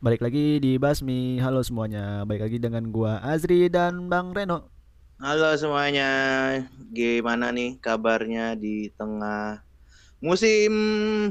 Balik 0.00 0.24
lagi 0.24 0.56
di 0.64 0.80
Basmi. 0.80 1.36
Halo 1.44 1.60
semuanya. 1.60 2.24
Balik 2.24 2.48
lagi 2.48 2.56
dengan 2.56 2.88
gua 2.88 3.20
Azri 3.20 3.68
dan 3.68 4.08
Bang 4.08 4.32
Reno. 4.32 4.72
Halo 5.20 5.52
semuanya, 5.60 6.08
gimana 6.96 7.52
nih 7.52 7.76
kabarnya 7.76 8.56
di 8.56 8.88
tengah 8.96 9.60
musim 10.24 10.72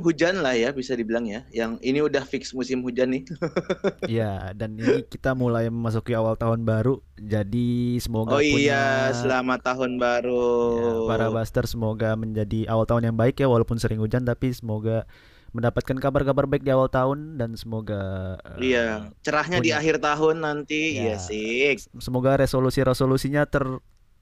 hujan 0.06 0.46
lah 0.46 0.54
ya 0.54 0.70
bisa 0.70 0.94
dibilang 0.94 1.26
ya. 1.26 1.42
Yang 1.50 1.82
ini 1.82 2.00
udah 2.06 2.22
fix 2.22 2.54
musim 2.54 2.86
hujan 2.86 3.10
nih. 3.10 3.24
Iya, 4.06 4.54
dan 4.54 4.78
ini 4.78 5.02
kita 5.06 5.34
mulai 5.34 5.74
memasuki 5.74 6.14
awal 6.14 6.38
tahun 6.38 6.62
baru. 6.62 7.02
Jadi 7.18 7.98
semoga 7.98 8.38
Oh 8.38 8.42
punya 8.46 9.10
iya, 9.10 9.14
selamat 9.18 9.66
tahun 9.66 9.98
baru. 9.98 10.46
ya, 10.78 10.90
para 11.10 11.28
Buster 11.34 11.66
semoga 11.66 12.14
menjadi 12.14 12.70
awal 12.70 12.86
tahun 12.86 13.10
yang 13.10 13.18
baik 13.18 13.42
ya 13.42 13.50
walaupun 13.50 13.82
sering 13.82 13.98
hujan 13.98 14.22
tapi 14.22 14.54
semoga 14.54 15.10
mendapatkan 15.52 15.96
kabar-kabar 15.96 16.46
baik 16.46 16.62
di 16.62 16.70
awal 16.70 16.88
tahun 16.88 17.36
dan 17.36 17.54
semoga 17.54 18.36
Iya, 18.56 19.10
cerahnya 19.20 19.60
di 19.60 19.70
punya- 19.70 19.78
akhir 19.78 19.96
tahun 20.00 20.36
nanti. 20.40 20.96
Ya. 20.96 21.02
Iya 21.02 21.16
sih. 21.18 21.78
semoga 21.98 22.38
resolusi-resolusinya 22.38 23.46
ter 23.46 23.66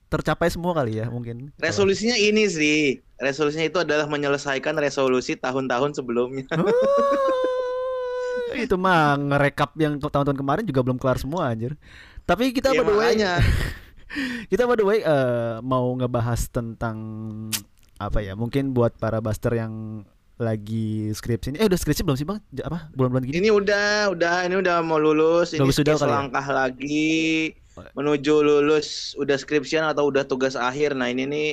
tercapai 0.08 0.48
semua 0.48 0.72
kali 0.73 0.98
ya 0.98 1.08
mungkin. 1.08 1.52
Resolusinya 1.55 2.16
ini 2.16 2.48
sih. 2.48 3.03
Resolusinya 3.17 3.66
itu 3.66 3.77
adalah 3.77 4.08
menyelesaikan 4.08 4.77
resolusi 4.77 5.36
tahun-tahun 5.36 5.94
sebelumnya. 5.94 6.48
Oh, 8.48 8.55
itu 8.55 8.80
mah 8.80 9.20
ngerekap 9.20 9.75
yang 9.75 10.00
tahun-tahun 10.00 10.38
kemarin 10.38 10.64
juga 10.64 10.80
belum 10.81 10.95
kelar 10.95 11.20
semua 11.20 11.52
anjir. 11.52 11.75
Tapi 12.23 12.52
kita 12.52 12.72
Ya, 12.72 12.80
by 12.80 12.84
the 12.84 12.91
way, 12.91 13.00
makanya. 13.12 13.34
kita 14.52 14.64
by 14.64 14.75
the 14.75 14.86
way 14.86 15.00
eh, 15.02 15.59
mau 15.59 15.91
ngebahas 15.91 16.48
tentang 16.48 16.98
apa 17.98 18.23
ya? 18.23 18.34
Mungkin 18.34 18.72
buat 18.72 18.95
para 18.95 19.20
buster 19.20 19.52
yang 19.52 20.03
lagi 20.38 21.09
skripsi 21.12 21.53
ini. 21.53 21.58
Eh 21.58 21.67
udah 21.67 21.80
skripsi 21.80 22.06
belum 22.06 22.17
sih 22.17 22.25
bang? 22.25 22.38
Apa 22.61 22.94
bulan-bulan 22.94 23.25
gini? 23.25 23.42
Ini 23.42 23.50
udah, 23.50 24.14
udah, 24.14 24.45
ini 24.45 24.56
udah 24.61 24.86
mau 24.86 25.02
lulus. 25.02 25.53
Ini 25.53 25.61
Udah 25.61 25.70
wisuda 25.70 25.86
kayak 25.94 25.98
kali 25.98 26.06
ya? 26.06 26.14
selangkah 26.14 26.48
lagi 26.53 27.09
menuju 27.98 28.34
lulus. 28.45 29.17
Udah 29.17 29.38
skripsian 29.38 29.86
atau 29.86 30.09
udah 30.09 30.23
tugas 30.26 30.53
akhir. 30.53 30.94
Nah 30.94 31.09
ini 31.09 31.26
nih 31.26 31.50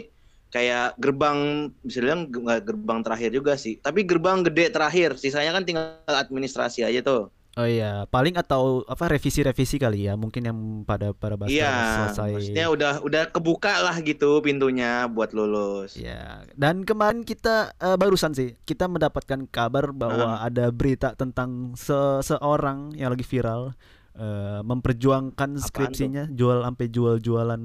kayak 0.52 1.00
gerbang, 1.00 1.72
bisa 1.82 1.98
bilang 2.04 2.28
nggak 2.28 2.60
gerbang 2.68 3.00
terakhir 3.00 3.30
juga 3.32 3.56
sih. 3.56 3.80
Tapi 3.80 4.04
gerbang 4.04 4.44
gede 4.44 4.70
terakhir. 4.70 5.16
Sisanya 5.16 5.56
kan 5.56 5.64
tinggal 5.64 5.96
administrasi 6.06 6.84
aja 6.84 7.00
tuh. 7.00 7.32
Oh 7.54 7.62
iya, 7.62 8.02
paling 8.10 8.34
atau 8.34 8.82
apa 8.82 9.06
revisi-revisi 9.06 9.78
kali 9.78 10.10
ya? 10.10 10.18
Mungkin 10.18 10.42
yang 10.42 10.58
pada 10.82 11.14
para 11.14 11.38
buster 11.38 11.54
Iya, 11.54 12.10
selesai. 12.10 12.30
maksudnya 12.34 12.66
udah 12.66 12.92
udah 13.00 13.22
kebuka 13.30 13.78
lah 13.78 13.94
gitu 14.02 14.42
pintunya 14.42 15.06
buat 15.06 15.30
lulus. 15.30 15.94
Ya, 15.94 16.42
dan 16.58 16.82
kemarin 16.82 17.22
kita 17.22 17.70
eh, 17.76 17.94
barusan 17.94 18.34
sih 18.34 18.58
kita 18.60 18.90
mendapatkan 18.90 19.46
kabar 19.46 19.94
bahwa 19.94 20.42
ada 20.42 20.74
berita 20.74 21.14
tentang 21.14 21.78
seseorang 21.78 22.90
yang 22.92 23.14
lagi 23.14 23.22
viral 23.22 23.70
eh, 24.14 24.58
memperjuangkan 24.60 25.50
Apaan 25.54 25.62
skripsinya, 25.62 26.24
jual 26.30 26.58
sampai 26.60 26.86
jual-jualan 26.86 27.62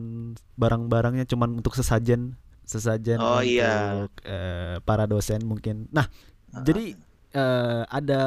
barang-barangnya 0.53 1.25
cuman 1.25 1.57
untuk 1.57 1.73
sesajen, 1.73 2.37
sesajen 2.61 3.17
Oh, 3.17 3.37
untuk 3.37 3.49
iya. 3.57 4.05
eh, 4.21 4.77
para 4.81 5.05
dosen 5.05 5.41
mungkin. 5.41 5.89
Nah, 5.89 6.05
Ah. 6.49 6.61
jadi 6.61 6.93
eh, 7.31 7.81
ada 7.85 8.21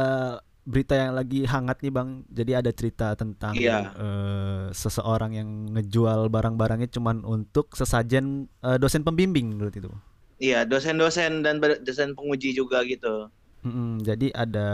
berita 0.62 0.94
yang 0.94 1.18
lagi 1.18 1.42
hangat 1.42 1.82
nih 1.82 1.90
Bang. 1.90 2.08
Jadi 2.30 2.52
ada 2.54 2.70
cerita 2.70 3.14
tentang 3.18 3.54
Iya. 3.54 3.90
eh, 3.94 4.64
seseorang 4.70 5.34
yang 5.34 5.48
ngejual 5.74 6.30
barang-barangnya 6.30 6.88
cuman 6.90 7.26
untuk 7.26 7.74
sesajen 7.74 8.46
eh, 8.62 8.78
dosen 8.78 9.02
pembimbing 9.02 9.58
menurut 9.58 9.74
itu. 9.74 9.90
Iya, 10.38 10.66
dosen-dosen 10.66 11.46
dan 11.46 11.62
dosen 11.82 12.14
penguji 12.18 12.50
juga 12.50 12.82
gitu. 12.82 13.30
Mm-mm, 13.62 14.02
jadi 14.02 14.34
ada 14.34 14.68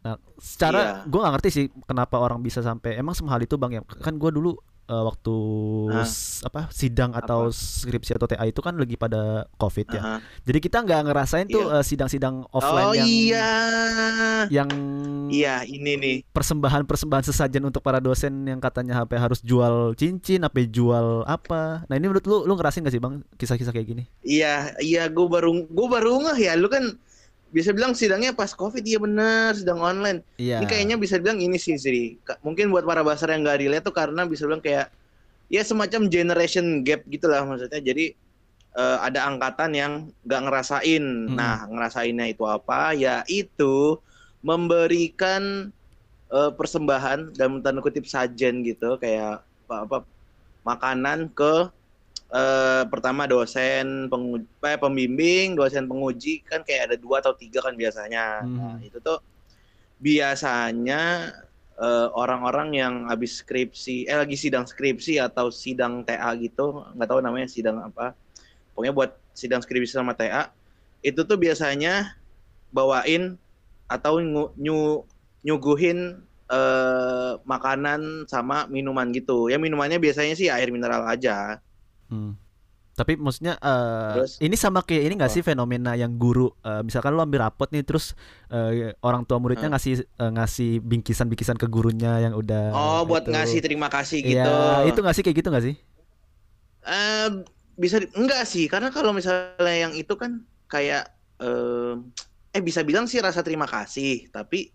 nah 0.00 0.16
secara 0.40 0.80
Iya. 0.80 1.12
gue 1.12 1.20
nggak 1.20 1.34
ngerti 1.36 1.48
sih 1.52 1.64
kenapa 1.84 2.16
orang 2.16 2.40
bisa 2.40 2.64
sampai 2.64 2.96
emang 2.96 3.12
semahal 3.12 3.44
itu 3.44 3.60
bang 3.60 3.80
ya 3.80 3.82
kan 4.00 4.16
gue 4.16 4.32
dulu 4.32 4.56
eh, 4.90 5.04
waktu 5.06 5.34
s- 6.02 6.42
apa 6.42 6.66
sidang 6.68 7.14
atau 7.14 7.48
skripsi 7.48 8.18
atau 8.18 8.26
TA 8.26 8.42
itu 8.42 8.58
kan 8.58 8.74
lagi 8.74 8.98
pada 8.98 9.46
covid 9.54 9.86
ya 9.88 10.02
Aha. 10.02 10.16
jadi 10.42 10.58
kita 10.58 10.82
nggak 10.82 11.00
ngerasain 11.06 11.46
tuh 11.46 11.70
eh, 11.70 11.84
sidang-sidang 11.86 12.42
offline 12.50 12.90
Oh 12.90 12.94
yang 12.94 13.06
iya. 13.06 13.50
yang 14.50 14.70
Iya, 15.30 15.62
ini 15.62 15.94
nih. 15.94 16.16
persembahan-persembahan 16.34 17.22
sesajen 17.22 17.62
untuk 17.62 17.86
para 17.86 18.02
dosen 18.02 18.42
yang 18.42 18.58
katanya 18.58 18.98
HP 18.98 19.14
harus 19.14 19.38
jual 19.38 19.94
cincin, 19.94 20.42
apa 20.42 20.58
jual 20.66 21.22
apa. 21.22 21.86
Nah, 21.86 21.94
ini 21.94 22.10
menurut 22.10 22.26
lu 22.26 22.50
lu 22.50 22.58
ngerasain 22.58 22.82
gak 22.82 22.90
sih, 22.90 22.98
Bang, 22.98 23.22
kisah-kisah 23.38 23.70
kayak 23.70 23.86
gini? 23.86 24.04
Iya, 24.26 24.74
iya 24.82 25.06
gue 25.06 25.22
baru 25.22 25.54
gue 25.70 25.86
baru 25.86 26.18
ngeh 26.26 26.50
ya. 26.50 26.58
Lu 26.58 26.66
kan 26.66 26.98
bisa 27.50 27.74
bilang 27.74 27.92
sidangnya 27.98 28.30
pas 28.30 28.54
Covid 28.54 28.82
iya 28.86 28.98
bener 29.02 29.58
sidang 29.58 29.82
online. 29.82 30.22
Iya. 30.38 30.62
Ini 30.62 30.66
kayaknya 30.70 30.96
bisa 30.96 31.18
bilang 31.18 31.42
ini 31.42 31.58
sih. 31.58 31.74
Ka- 32.22 32.38
Mungkin 32.46 32.70
buat 32.70 32.86
para 32.86 33.02
basar 33.02 33.34
yang 33.34 33.42
gak 33.42 33.58
relate 33.58 33.84
tuh 33.84 33.94
karena 33.94 34.22
bisa 34.24 34.46
bilang 34.46 34.62
kayak 34.62 34.88
ya 35.50 35.62
semacam 35.66 36.06
generation 36.06 36.86
gap 36.86 37.02
gitu 37.10 37.26
lah 37.26 37.42
maksudnya. 37.42 37.82
Jadi 37.82 38.14
eh, 38.78 38.98
ada 39.02 39.26
angkatan 39.26 39.70
yang 39.74 39.92
nggak 40.22 40.42
ngerasain. 40.46 41.02
Mm-mm. 41.02 41.34
Nah, 41.34 41.66
ngerasainnya 41.66 42.30
itu 42.30 42.46
apa? 42.46 42.94
Ya 42.94 43.26
itu 43.26 43.98
memberikan 44.40 45.74
eh, 46.30 46.50
persembahan 46.54 47.34
dalam 47.34 47.60
tanda 47.60 47.82
kutip 47.82 48.06
sajen 48.06 48.62
gitu 48.62 48.94
kayak 49.02 49.42
apa, 49.66 49.76
apa 49.86 49.96
makanan 50.62 51.32
ke 51.34 51.66
eh, 52.34 52.82
pertama 52.92 53.26
dosen 53.30 54.08
penguji, 54.12 54.46
eh, 54.66 54.78
pembimbing, 54.80 55.46
dosen 55.58 55.84
penguji 55.90 56.42
kan 56.46 56.60
kayak 56.66 56.82
ada 56.92 56.96
dua 57.00 57.22
atau 57.22 57.34
tiga 57.36 57.60
kan 57.66 57.74
biasanya. 57.74 58.46
Nah, 58.46 58.76
Mhm. 58.78 58.86
itu 58.86 58.98
tuh 59.02 59.18
biasanya 60.00 61.32
eh, 61.80 62.08
orang-orang 62.12 62.76
yang 62.76 62.94
habis 63.08 63.40
skripsi, 63.40 64.04
eh 64.04 64.16
lagi 64.20 64.36
sidang 64.36 64.68
skripsi 64.68 65.16
atau 65.16 65.48
sidang 65.48 66.04
TA 66.04 66.36
gitu, 66.36 66.84
nggak 66.92 67.08
tahu 67.08 67.20
namanya 67.24 67.48
sidang 67.48 67.80
apa. 67.80 68.12
Pokoknya 68.74 68.92
buat 68.96 69.10
sidang 69.32 69.62
skripsi 69.64 69.92
sama 69.96 70.12
TA, 70.16 70.52
itu 71.00 71.20
tuh 71.24 71.38
biasanya 71.40 72.16
bawain 72.72 73.36
atau 73.90 74.20
nyu- 74.22 75.06
nyuguhin 75.46 76.20
eh, 76.50 77.32
makanan 77.46 78.26
sama 78.26 78.66
minuman 78.66 79.08
gitu. 79.14 79.46
Ya 79.52 79.56
minumannya 79.62 79.98
biasanya 80.02 80.34
sih 80.34 80.50
air 80.50 80.68
mineral 80.74 81.06
aja. 81.06 81.62
Hmm. 82.10 82.34
Tapi 82.98 83.16
maksudnya 83.16 83.56
eh, 83.64 84.16
Terus? 84.16 84.32
ini 84.44 84.56
sama 84.60 84.84
kayak 84.84 85.02
ini 85.08 85.14
gak 85.16 85.32
Apa? 85.32 85.36
sih 85.40 85.42
fenomena 85.46 85.96
yang 85.96 86.20
guru 86.20 86.52
eh, 86.60 86.82
misalkan 86.84 87.16
lu 87.16 87.22
ambil 87.24 87.48
rapot 87.48 87.68
nih 87.72 87.80
terus 87.86 88.12
eh, 88.52 88.92
orang 89.00 89.24
tua 89.24 89.40
muridnya 89.40 89.68
Hmm. 89.68 89.74
ngasih 89.74 90.04
eh, 90.04 90.30
ngasih 90.36 90.70
bingkisan-bingkisan 90.84 91.56
ke 91.56 91.66
gurunya 91.70 92.20
yang 92.28 92.34
udah 92.36 92.62
Oh, 92.70 93.02
buat 93.08 93.24
itu. 93.26 93.32
ngasih 93.32 93.58
terima 93.66 93.88
kasih 93.90 94.18
gitu. 94.22 94.46
Iya, 94.46 94.84
itu 94.90 94.98
gak 95.00 95.14
sih 95.16 95.22
kayak 95.24 95.38
gitu 95.40 95.48
gak 95.54 95.64
sih? 95.66 95.74
Eh, 96.80 97.28
bisa 97.76 97.96
di- 98.02 98.12
enggak 98.16 98.42
sih 98.48 98.64
karena 98.72 98.88
kalau 98.92 99.12
misalnya 99.12 99.74
yang 99.88 99.92
itu 99.96 100.14
kan 100.16 100.44
kayak 100.68 101.12
eh, 101.40 101.92
eh 102.56 102.62
bisa 102.64 102.80
bilang 102.88 103.04
sih 103.10 103.20
rasa 103.20 103.40
terima 103.46 103.68
kasih 103.68 104.28
tapi 104.32 104.72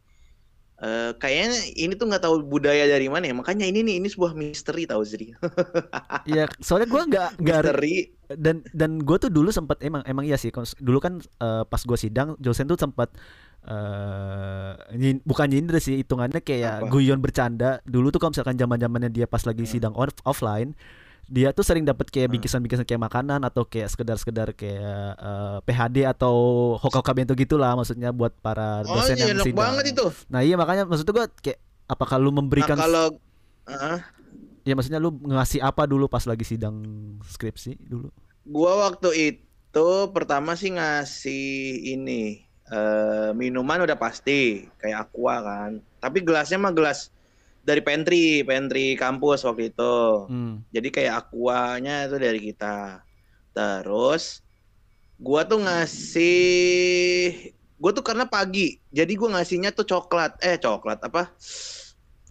eh, 0.78 1.12
kayaknya 1.16 1.50
ini 1.74 1.94
tuh 1.94 2.06
nggak 2.06 2.24
tahu 2.24 2.42
budaya 2.42 2.84
dari 2.86 3.08
mana 3.08 3.26
ya. 3.26 3.34
Makanya 3.34 3.64
ini 3.64 3.80
nih 3.82 3.96
ini 4.00 4.08
sebuah 4.08 4.34
misteri 4.34 4.84
tahu 4.84 5.02
Zri. 5.02 5.32
Iya, 6.30 6.50
soalnya 6.58 6.90
gua 6.90 7.04
nggak 7.06 7.30
misteri. 7.38 8.10
dan 8.26 8.66
dan 8.74 8.98
gue 8.98 9.18
tuh 9.20 9.30
dulu 9.30 9.54
sempat 9.54 9.78
emang 9.80 10.02
emang 10.04 10.26
iya 10.26 10.36
sih. 10.36 10.50
Dulu 10.82 10.98
kan 10.98 11.22
eh, 11.22 11.64
pas 11.64 11.80
gue 11.80 11.96
sidang 11.96 12.34
dosen 12.38 12.66
tuh 12.66 12.76
sempat 12.76 13.14
eh 13.66 14.72
nyin- 14.94 15.22
bukan 15.26 15.50
nyindir 15.50 15.82
sih 15.82 15.98
hitungannya 16.00 16.40
kayak 16.40 16.86
Apa? 16.86 16.90
guyon 16.90 17.18
bercanda. 17.18 17.82
Dulu 17.84 18.10
tuh 18.10 18.20
kalau 18.20 18.34
misalkan 18.34 18.56
zaman 18.56 18.78
zamannya 18.78 19.10
dia 19.10 19.26
pas 19.26 19.42
lagi 19.42 19.66
Hmm. 19.66 19.72
sidang 19.72 19.94
on- 19.94 20.14
offline 20.24 20.74
dia 21.26 21.50
tuh 21.50 21.66
sering 21.66 21.82
dapat 21.82 22.06
kayak 22.10 22.30
Hmm. 22.30 22.34
bingkisan-bingkisan 22.38 22.86
kayak 22.86 23.02
makanan 23.02 23.42
atau 23.42 23.66
kayak 23.66 23.90
sekedar-sekedar 23.90 24.54
kayak 24.54 25.18
eh, 25.18 25.58
PHD 25.66 26.06
atau 26.06 26.36
hoka-hoka 26.78 27.12
bento 27.14 27.34
gitulah 27.34 27.74
maksudnya 27.74 28.14
buat 28.14 28.34
para 28.40 28.86
oh 28.86 29.02
dosen 29.02 29.18
iya, 29.18 29.34
yang 29.34 29.42
sidang. 29.42 29.58
banget 29.58 29.86
itu 29.94 30.06
Nah 30.30 30.46
iya 30.46 30.56
makanya 30.56 30.86
maksud 30.86 31.06
gue 31.06 31.26
kayak 31.42 31.60
apakah 31.86 32.18
lu 32.18 32.30
nah, 32.30 32.42
memberikan 32.42 32.78
kalau 32.78 33.18
ah, 33.66 34.02
ya 34.62 34.74
maksudnya 34.74 34.98
lu 34.98 35.14
ngasih 35.14 35.62
apa 35.62 35.86
dulu 35.86 36.06
pas 36.06 36.26
lagi 36.26 36.46
sidang 36.46 36.82
skripsi 37.26 37.78
dulu? 37.82 38.10
gua 38.46 38.90
waktu 38.90 39.10
itu 39.34 39.90
pertama 40.14 40.54
sih 40.54 40.74
ngasih 40.74 41.46
ini 41.90 42.46
eh, 42.68 43.30
minuman 43.34 43.86
udah 43.86 43.98
pasti 43.98 44.66
kayak 44.78 45.10
aqua 45.10 45.42
kan 45.42 45.72
tapi 45.98 46.22
gelasnya 46.22 46.58
mah 46.58 46.74
gelas 46.74 47.10
dari 47.66 47.82
pantry 47.82 48.46
pantry 48.46 48.94
kampus 48.94 49.42
waktu 49.42 49.74
itu 49.74 49.98
Hmm. 50.30 50.62
Jadi 50.70 50.88
kayak 50.94 51.28
akuanya 51.28 52.06
itu 52.06 52.16
dari 52.22 52.40
kita. 52.40 53.02
Terus 53.52 54.46
gua 55.18 55.42
tuh 55.48 55.66
ngasih 55.66 56.38
gua 57.82 57.92
tuh 57.92 58.06
karena 58.06 58.30
pagi. 58.30 58.78
Jadi 58.94 59.18
gua 59.18 59.40
ngasihnya 59.40 59.74
tuh 59.74 59.90
coklat. 59.90 60.38
Eh, 60.46 60.62
coklat 60.62 61.02
apa? 61.02 61.34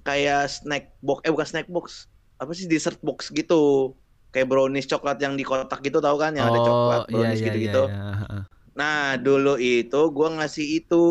Kayak 0.06 0.54
snack 0.54 0.94
box. 1.02 1.18
Eh, 1.26 1.30
bukan 1.34 1.46
snack 1.48 1.68
box. 1.68 2.06
Apa 2.38 2.54
sih 2.54 2.70
dessert 2.70 3.02
box 3.02 3.34
gitu. 3.34 3.94
Kayak 4.30 4.50
brownies 4.50 4.86
coklat 4.90 5.18
yang 5.22 5.34
di 5.38 5.46
kotak 5.46 5.82
gitu 5.82 6.02
tahu 6.02 6.16
kan 6.18 6.34
yang 6.34 6.50
ada 6.50 6.58
coklat 6.62 7.00
brownies 7.10 7.38
iya, 7.38 7.46
gitu-gitu. 7.50 7.82
iya, 7.86 8.02
iya. 8.18 8.40
Nah, 8.74 9.14
dulu 9.14 9.54
itu 9.58 10.00
gua 10.10 10.28
ngasih 10.42 10.82
itu 10.82 11.04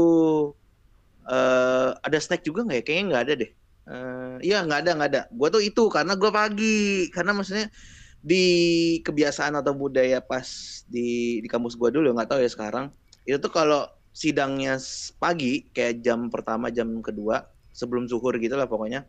eh 1.24 1.90
ada 2.04 2.18
snack 2.20 2.44
juga 2.44 2.68
nggak 2.68 2.78
ya? 2.80 2.84
Kayaknya 2.84 3.06
nggak 3.08 3.24
ada 3.24 3.34
deh. 3.40 3.52
Eh, 3.84 4.36
Iya 4.48 4.64
nggak 4.64 4.80
ada 4.84 4.92
nggak 4.96 5.10
ada. 5.12 5.22
Gue 5.32 5.48
tuh 5.52 5.62
itu 5.64 5.84
karena 5.92 6.14
gue 6.16 6.32
pagi. 6.32 7.08
Karena 7.12 7.32
maksudnya 7.36 7.68
di 8.24 8.44
kebiasaan 9.04 9.60
atau 9.60 9.76
budaya 9.76 10.24
pas 10.24 10.48
di 10.88 11.40
di 11.44 11.48
kampus 11.52 11.76
gue 11.76 11.92
dulu 11.92 12.16
nggak 12.16 12.32
tahu 12.32 12.40
ya 12.40 12.48
sekarang 12.48 12.88
itu 13.28 13.36
tuh 13.36 13.52
kalau 13.52 13.84
sidangnya 14.16 14.80
pagi 15.20 15.68
kayak 15.76 16.00
jam 16.00 16.32
pertama 16.32 16.72
jam 16.72 16.88
kedua 17.04 17.44
sebelum 17.76 18.08
zuhur 18.08 18.40
gitu 18.40 18.56
lah 18.56 18.64
pokoknya 18.64 19.04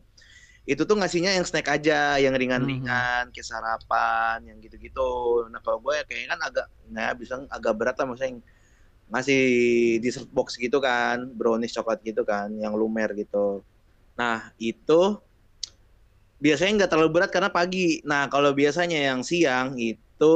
itu 0.67 0.83
tuh 0.83 0.97
ngasihnya 0.99 1.37
yang 1.39 1.47
snack 1.47 1.69
aja 1.71 2.17
yang 2.19 2.35
ringan-ringan 2.35 3.31
kayak 3.31 3.47
sarapan 3.47 4.43
yang 4.49 4.59
gitu-gitu. 4.65 5.45
Nah 5.53 5.61
kalau 5.63 5.79
gue 5.79 5.95
kayaknya 6.09 6.35
kan 6.35 6.41
agak 6.51 6.67
nah 6.91 7.13
bisa 7.15 7.39
agak 7.53 7.73
berat 7.79 7.95
lah 8.01 8.07
maksudnya 8.11 8.31
yang 8.35 8.41
ngasih 9.13 9.43
dessert 10.03 10.27
box 10.33 10.57
gitu 10.59 10.81
kan 10.83 11.29
brownies 11.37 11.71
coklat 11.77 12.01
gitu 12.03 12.25
kan 12.27 12.49
yang 12.57 12.73
lumer 12.75 13.13
gitu 13.15 13.63
nah 14.15 14.55
itu 14.63 15.19
biasanya 16.39 16.85
nggak 16.85 16.91
terlalu 16.91 17.11
berat 17.21 17.31
karena 17.33 17.51
pagi. 17.51 18.05
Nah 18.05 18.29
kalau 18.29 18.53
biasanya 18.53 19.01
yang 19.13 19.25
siang 19.25 19.79
itu 19.81 20.35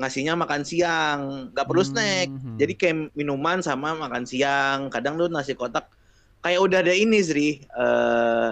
ngasihnya 0.00 0.34
makan 0.34 0.62
siang 0.66 1.18
nggak 1.54 1.66
perlu 1.68 1.84
snack. 1.86 2.26
Hmm. 2.32 2.58
jadi 2.58 2.72
kayak 2.74 2.96
minuman 3.12 3.60
sama 3.60 3.92
makan 3.94 4.24
siang. 4.24 4.88
Kadang 4.88 5.20
tuh 5.20 5.28
nasi 5.28 5.52
kotak 5.52 5.90
kayak 6.40 6.60
udah 6.60 6.78
ada 6.84 6.92
ini 6.96 7.20
Zri 7.24 7.64
Eh, 7.64 8.50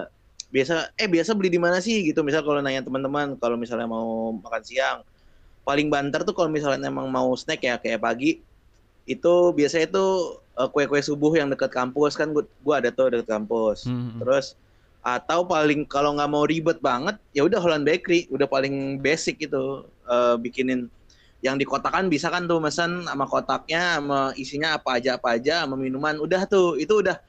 biasa 0.53 0.93
eh 0.93 1.09
biasa 1.09 1.33
beli 1.33 1.49
di 1.49 1.57
mana 1.57 1.81
sih 1.81 2.05
gitu. 2.05 2.21
Misal 2.21 2.45
kalau 2.45 2.61
nanya 2.61 2.85
teman-teman 2.85 3.35
kalau 3.41 3.57
misalnya 3.57 3.89
mau 3.89 4.31
makan 4.37 4.61
siang 4.61 4.99
paling 5.63 5.87
banter 5.87 6.21
tuh 6.27 6.35
kalau 6.35 6.51
misalnya 6.51 6.91
emang 6.91 7.07
mau 7.07 7.31
snack 7.39 7.63
ya 7.63 7.79
kayak 7.79 8.03
pagi 8.03 8.43
itu 9.07 9.33
biasanya 9.55 9.87
itu 9.91 10.07
eh, 10.59 10.67
kue-kue 10.69 11.01
subuh 11.01 11.33
yang 11.35 11.49
dekat 11.49 11.71
kampus 11.73 12.17
kan 12.17 12.31
gua, 12.33 12.43
gua 12.61 12.81
ada 12.81 12.89
tuh 12.93 13.09
dekat 13.13 13.29
kampus. 13.29 13.89
Hmm. 13.89 14.21
terus 14.21 14.55
atau 15.03 15.43
paling 15.43 15.83
kalau 15.83 16.15
nggak 16.15 16.31
mau 16.31 16.47
ribet 16.47 16.79
banget 16.79 17.19
ya 17.35 17.43
udah 17.43 17.59
Holland 17.59 17.83
Bakery 17.83 18.31
udah 18.31 18.47
paling 18.47 19.03
basic 19.03 19.35
itu 19.43 19.83
Eh, 20.03 20.35
bikinin. 20.39 20.91
Yang 21.43 21.55
di 21.63 21.65
kotakan 21.67 22.07
bisa 22.07 22.31
kan 22.31 22.47
tuh 22.47 22.59
mesen 22.59 23.03
sama 23.07 23.27
kotaknya 23.27 23.99
sama 23.99 24.19
isinya 24.39 24.79
apa 24.79 24.99
aja 24.99 25.19
apa 25.19 25.35
aja 25.35 25.63
sama 25.63 25.75
minuman. 25.75 26.15
Udah 26.19 26.43
tuh 26.47 26.79
itu 26.79 27.03
udah 27.03 27.19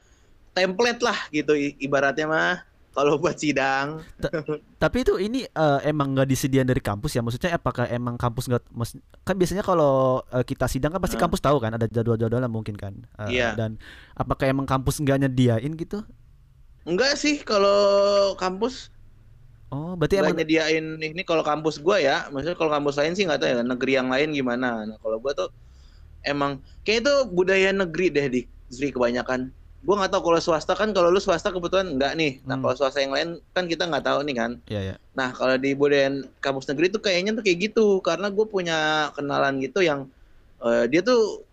template 0.55 1.03
lah 1.03 1.19
gitu 1.31 1.51
ibaratnya 1.55 2.27
mah 2.27 2.63
kalau 2.95 3.19
buat 3.19 3.35
sidang 3.35 3.99
Tapi 4.79 4.97
itu 5.03 5.19
ini 5.19 5.43
eh, 5.43 5.79
emang 5.83 6.15
nggak 6.15 6.27
disediain 6.31 6.65
dari 6.67 6.79
kampus 6.79 7.11
ya? 7.17 7.21
Maksudnya 7.21 7.59
apakah 7.59 7.85
emang 7.91 8.15
kampus 8.15 8.47
nggak? 8.47 8.63
Kan 9.27 9.35
biasanya 9.35 9.63
kalau 9.67 10.23
eh, 10.31 10.45
kita 10.47 10.65
sidang 10.71 10.95
kan 10.95 11.01
pasti 11.03 11.19
kampus 11.19 11.43
tahu 11.43 11.59
kan 11.59 11.75
ada 11.75 11.85
jadwal-jadwalnya 11.91 12.47
mungkin 12.47 12.79
kan. 12.79 12.93
Eh, 13.27 13.35
Iya. 13.39 13.59
Dan 13.59 13.75
apakah 14.15 14.47
emang 14.47 14.63
kampus 14.63 15.03
nggak 15.03 15.27
nyediain 15.27 15.75
gitu? 15.75 16.01
enggak 16.85 17.17
sih 17.17 17.41
kalau 17.41 18.33
kampus 18.37 18.93
Oh, 19.73 19.97
berarti 19.97 20.21
nggak 20.21 20.29
emang 20.29 20.37
nyediain 20.39 20.85
ini 21.01 21.21
kalau 21.25 21.41
kampus 21.41 21.81
gua 21.81 21.97
ya 21.97 22.29
maksudnya 22.29 22.55
kalau 22.55 22.71
kampus 22.71 22.95
lain 23.01 23.17
sih 23.17 23.25
nggak 23.25 23.39
tahu 23.41 23.49
ya 23.49 23.55
negeri 23.65 23.91
yang 23.97 24.09
lain 24.13 24.29
gimana 24.31 24.85
nah 24.85 24.97
kalau 25.01 25.17
gua 25.17 25.33
tuh 25.33 25.49
emang 26.23 26.61
kayak 26.85 27.03
itu 27.03 27.13
budaya 27.33 27.73
negeri 27.73 28.07
deh 28.13 28.27
di 28.29 28.41
Zri 28.69 28.93
kebanyakan 28.93 29.49
gua 29.85 29.95
nggak 30.01 30.11
tahu 30.17 30.21
kalau 30.27 30.39
swasta 30.41 30.73
kan 30.73 30.89
kalau 30.91 31.13
lu 31.13 31.21
swasta 31.21 31.53
kebetulan 31.53 31.93
enggak 31.93 32.17
nih 32.17 32.41
nah 32.43 32.57
Hmm. 32.57 32.65
kalau 32.65 32.75
swasta 32.75 32.99
yang 32.99 33.13
lain 33.13 33.29
kan 33.53 33.69
kita 33.69 33.85
nggak 33.85 34.01
tahu 34.01 34.19
nih 34.25 34.35
kan 34.35 34.51
ya 34.65 34.81
ya. 34.81 34.95
nah 35.13 35.29
kalau 35.31 35.55
di 35.55 35.71
budaya 35.77 36.09
kampus 36.41 36.65
negeri 36.67 36.89
tuh 36.89 37.01
kayaknya 37.05 37.37
tuh 37.37 37.43
kayak 37.45 37.59
gitu 37.71 38.01
karena 38.01 38.27
gue 38.33 38.45
punya 38.49 38.77
kenalan 39.13 39.61
gitu 39.61 39.85
yang 39.85 40.09
eh, 40.59 40.89
dia 40.89 41.05
tuh 41.05 41.45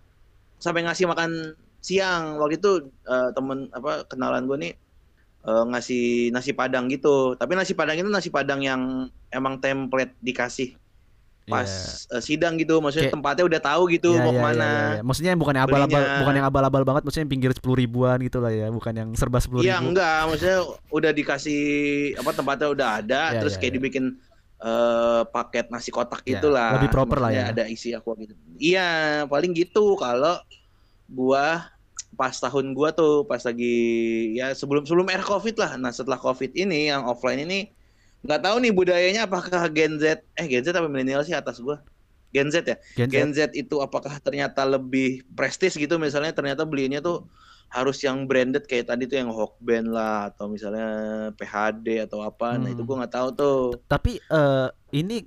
sampai 0.58 0.82
ngasih 0.86 1.06
makan 1.06 1.54
siang 1.82 2.40
waktu 2.40 2.56
itu 2.56 2.88
eh, 3.04 3.28
temen 3.36 3.68
apa 3.70 4.08
kenalan 4.08 4.48
gue 4.48 4.58
nih 4.64 4.72
eh, 5.44 5.64
ngasih 5.70 6.04
nasi 6.32 6.50
padang 6.56 6.88
gitu 6.88 7.36
tapi 7.36 7.52
nasi 7.52 7.76
padang 7.76 8.00
itu 8.00 8.08
nasi 8.08 8.30
padang 8.32 8.60
yang 8.64 8.82
emang 9.28 9.60
template 9.60 10.16
dikasih 10.18 10.72
pas 11.44 11.66
eh, 12.08 12.22
sidang 12.22 12.54
gitu 12.54 12.78
maksudnya 12.78 13.10
Kayak- 13.10 13.16
tempatnya 13.18 13.44
udah 13.50 13.60
tahu 13.60 13.82
gitu 13.90 14.10
Ya, 14.14 14.22
mau 14.22 14.30
ya, 14.30 14.38
ke 14.38 14.42
mana 14.44 14.62
ya, 14.62 14.78
ya. 14.94 15.02
Maksudnya 15.02 15.30
yang 15.34 15.40
bukan 15.40 15.54
yang 15.54 15.64
abal-abal, 15.66 16.02
bukan 16.22 16.34
yang 16.34 16.46
abal-abal 16.46 16.82
banget, 16.84 17.02
maksudnya 17.02 17.24
yang 17.26 17.32
pinggir 17.34 17.50
sepuluh 17.52 17.76
ribuan 17.76 18.16
gitu 18.22 18.38
lah 18.38 18.52
ya, 18.52 18.66
bukan 18.68 18.92
yang 18.94 19.08
serba 19.12 19.38
sepuluh 19.38 19.60
Iya 19.60 19.76
ribu. 19.76 19.90
enggak, 19.90 20.18
maksudnya 20.28 20.58
udah 20.88 21.10
dikasih 21.10 21.60
apa 22.16 22.30
tempatnya 22.30 22.68
udah 22.68 22.88
ada, 22.98 23.22
Ya, 23.32 23.40
terus 23.40 23.54
ya, 23.54 23.58
kayak 23.58 23.72
ya. 23.72 23.76
dibikin 23.76 24.04
eh, 24.58 25.22
paket 25.26 25.66
nasi 25.68 25.90
kotak 25.90 26.22
Ya, 26.22 26.38
gitulah. 26.38 26.78
lebih 26.78 26.88
proper 26.88 27.18
lah 27.18 27.30
ya. 27.30 27.50
Ada 27.50 27.66
isi 27.66 27.90
aqua 27.90 28.14
gitu. 28.14 28.38
Iya, 28.54 28.88
paling 29.26 29.50
gitu 29.50 29.98
kalau 29.98 30.38
gua 31.08 31.66
pas 32.12 32.30
tahun 32.30 32.70
gua 32.70 32.92
tuh 32.92 33.24
pas 33.24 33.40
lagi 33.40 33.74
ya 34.32 34.52
sebelum 34.52 34.84
sebelum 34.84 35.08
air 35.08 35.20
covid 35.20 35.56
lah. 35.56 35.74
Nah 35.74 35.90
setelah 35.90 36.14
covid 36.14 36.54
ini 36.54 36.86
yang 36.86 37.02
offline 37.02 37.42
ini 37.42 37.74
nggak 38.22 38.40
tahu 38.40 38.56
nih 38.58 38.70
budayanya 38.70 39.22
apakah 39.26 39.66
Gen 39.68 39.98
Z 39.98 40.04
eh 40.32 40.46
Gen 40.46 40.62
Z 40.62 40.70
apa 40.70 40.86
milenial 40.86 41.22
sih 41.22 41.32
atas 41.32 41.58
gua 41.58 41.82
Gen 42.30 42.48
Z 42.48 42.62
ya 42.62 42.76
Gen 42.94 43.08
Z. 43.08 43.12
Gen 43.12 43.30
Z 43.30 43.38
itu 43.52 43.76
apakah 43.78 44.16
ternyata 44.18 44.62
lebih 44.64 45.26
prestis 45.32 45.74
gitu 45.74 45.98
misalnya 45.98 46.30
ternyata 46.30 46.62
belinya 46.62 46.98
tuh 46.98 47.26
harus 47.68 47.98
yang 48.00 48.24
branded 48.24 48.64
kayak 48.64 48.86
tadi 48.86 49.04
tuh 49.04 49.16
yang 49.16 49.28
Hawkband 49.28 49.88
lah 49.88 50.28
atau 50.28 50.46
misalnya 50.46 50.86
PHD 51.34 52.04
atau 52.04 52.20
apa 52.20 52.54
nah 52.54 52.68
Hmm. 52.68 52.74
itu 52.74 52.82
gua 52.82 53.02
nggak 53.02 53.14
tahu 53.14 53.28
tuh 53.32 53.60
Tapi 53.84 54.16
eh, 54.18 54.68
ini 54.92 55.24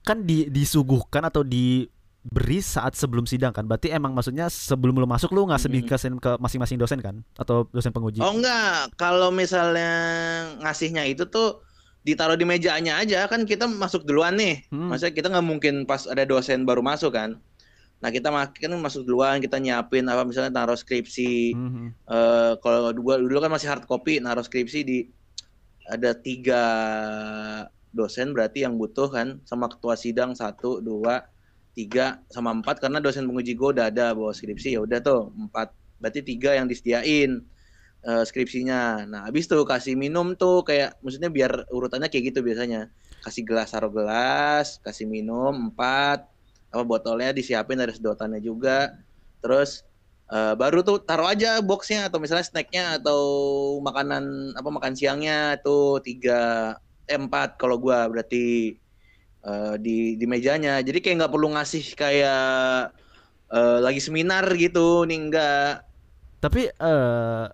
kan 0.00 0.22
di, 0.22 0.46
disuguhkan 0.46 1.26
atau 1.26 1.42
diberi 1.42 2.60
saat 2.60 2.94
sebelum 2.94 3.26
sidang 3.26 3.50
kan. 3.50 3.66
Berarti 3.66 3.90
emang 3.90 4.14
maksudnya 4.14 4.46
sebelum 4.46 4.94
lu 4.94 5.04
masuk 5.04 5.34
lu 5.34 5.50
ngasih 5.50 5.66
Mm-mm. 5.66 5.82
dikasihin 5.82 6.16
ke 6.16 6.38
masing-masing 6.38 6.78
dosen 6.78 7.02
kan 7.02 7.26
atau 7.34 7.66
dosen 7.68 7.90
penguji. 7.90 8.22
oh 8.22 8.30
enggak 8.30 8.94
kalau 8.94 9.34
misalnya 9.34 9.90
ngasihnya 10.60 11.06
itu 11.06 11.26
tuh 11.26 11.65
ditaruh 12.06 12.38
di 12.38 12.46
mejanya 12.46 13.02
aja 13.02 13.26
kan 13.26 13.42
kita 13.42 13.66
masuk 13.66 14.06
duluan 14.06 14.38
nih. 14.38 14.62
Hmm. 14.70 14.94
maksudnya 14.94 15.14
kita 15.18 15.26
nggak 15.26 15.46
mungkin 15.46 15.74
pas 15.90 16.06
ada 16.06 16.22
dosen 16.22 16.62
baru 16.62 16.78
masuk 16.78 17.10
kan. 17.18 17.42
Nah 17.98 18.12
kita 18.14 18.30
makin 18.30 18.78
masuk 18.78 19.02
duluan 19.02 19.42
kita 19.42 19.58
nyiapin 19.58 20.06
apa 20.06 20.22
misalnya 20.22 20.54
taruh 20.54 20.78
skripsi 20.78 21.56
Mhm. 21.58 21.84
eh 22.06 22.52
kalau 22.62 22.94
dua 22.94 23.18
dulu 23.18 23.42
kan 23.42 23.50
masih 23.50 23.66
hard 23.74 23.84
copy 23.90 24.22
naruh 24.22 24.46
skripsi 24.46 24.80
di 24.86 24.98
ada 25.90 26.14
tiga 26.14 26.62
dosen 27.90 28.30
berarti 28.36 28.62
yang 28.62 28.78
butuh 28.78 29.08
kan. 29.10 29.42
Sama 29.42 29.66
ketua 29.66 29.98
sidang 29.98 30.36
satu 30.38 30.78
dua 30.78 31.26
tiga 31.74 32.22
sama 32.30 32.54
empat 32.54 32.80
karena 32.80 33.02
dosen 33.02 33.26
penguji 33.28 33.52
gue 33.52 33.68
udah 33.76 33.92
ada 33.92 34.16
bawa 34.16 34.32
skripsi 34.32 34.78
ya 34.78 34.80
udah 34.84 34.98
tuh 35.02 35.34
empat. 35.34 35.74
Berarti 35.98 36.20
tiga 36.22 36.54
yang 36.54 36.68
disediain 36.68 37.42
eh, 38.06 38.24
skripsinya. 38.24 39.04
Nah 39.10 39.20
habis 39.26 39.50
tuh 39.50 39.66
kasih 39.66 39.98
minum 39.98 40.38
tuh 40.38 40.62
kayak 40.62 40.96
maksudnya 41.02 41.28
biar 41.28 41.66
urutannya 41.74 42.06
kayak 42.06 42.32
gitu 42.32 42.40
biasanya. 42.46 42.88
Kasih 43.24 43.42
gelas 43.42 43.74
taruh 43.74 43.90
gelas 43.90 44.78
kasih 44.86 45.10
minum 45.10 45.74
empat 45.74 46.22
apa 46.70 46.82
botolnya 46.86 47.34
disiapin 47.34 47.82
ada 47.82 47.90
sedotannya 47.90 48.38
juga. 48.38 48.94
Terus 49.42 49.82
eh, 50.30 50.54
baru 50.54 50.86
tuh 50.86 51.02
taruh 51.02 51.26
aja 51.26 51.58
boxnya 51.62 52.06
atau 52.08 52.22
misalnya 52.22 52.46
snacknya 52.46 53.02
atau 53.02 53.20
makanan 53.82 54.54
apa 54.54 54.68
makan 54.70 54.94
siangnya 54.94 55.58
tuh 55.60 55.98
tiga 56.06 56.74
eh, 57.10 57.18
empat 57.18 57.58
kalau 57.58 57.76
gua 57.82 58.06
berarti 58.06 58.78
eh, 59.46 59.74
di 59.82 60.14
di 60.14 60.26
mejanya. 60.30 60.78
Jadi 60.82 60.98
kayak 61.02 61.26
nggak 61.26 61.32
perlu 61.34 61.48
ngasih 61.58 61.84
kayak 61.98 62.94
eh, 63.50 63.78
lagi 63.82 64.00
seminar 64.02 64.46
gitu 64.54 65.02
nih 65.06 65.18
enggak 65.18 65.72
Tapi 66.36 66.70
eh 66.70 67.44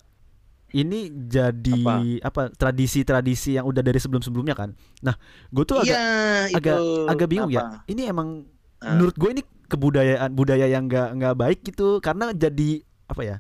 ini 0.73 1.13
jadi 1.29 2.21
apa, 2.25 2.49
tradisi-tradisi 2.53 3.61
yang 3.61 3.69
udah 3.69 3.85
dari 3.85 4.01
sebelum-sebelumnya 4.01 4.57
kan. 4.57 4.73
Nah, 5.05 5.15
gue 5.53 5.65
tuh 5.65 5.81
agak 5.81 5.97
iya 5.97 6.03
agak 6.53 6.77
itu 6.81 6.87
agak 7.09 7.27
bingung 7.29 7.53
ya. 7.53 7.61
Apa? 7.63 7.89
Ini 7.89 8.03
emang 8.09 8.49
Ah. 8.83 8.99
menurut 8.99 9.15
gue 9.15 9.31
ini 9.31 9.43
kebudayaan 9.71 10.35
budaya 10.35 10.67
yang 10.67 10.91
nggak 10.91 11.15
nggak 11.15 11.35
baik 11.39 11.59
gitu 11.63 12.03
karena 12.03 12.35
jadi 12.35 12.83
apa 13.07 13.23
ya 13.23 13.37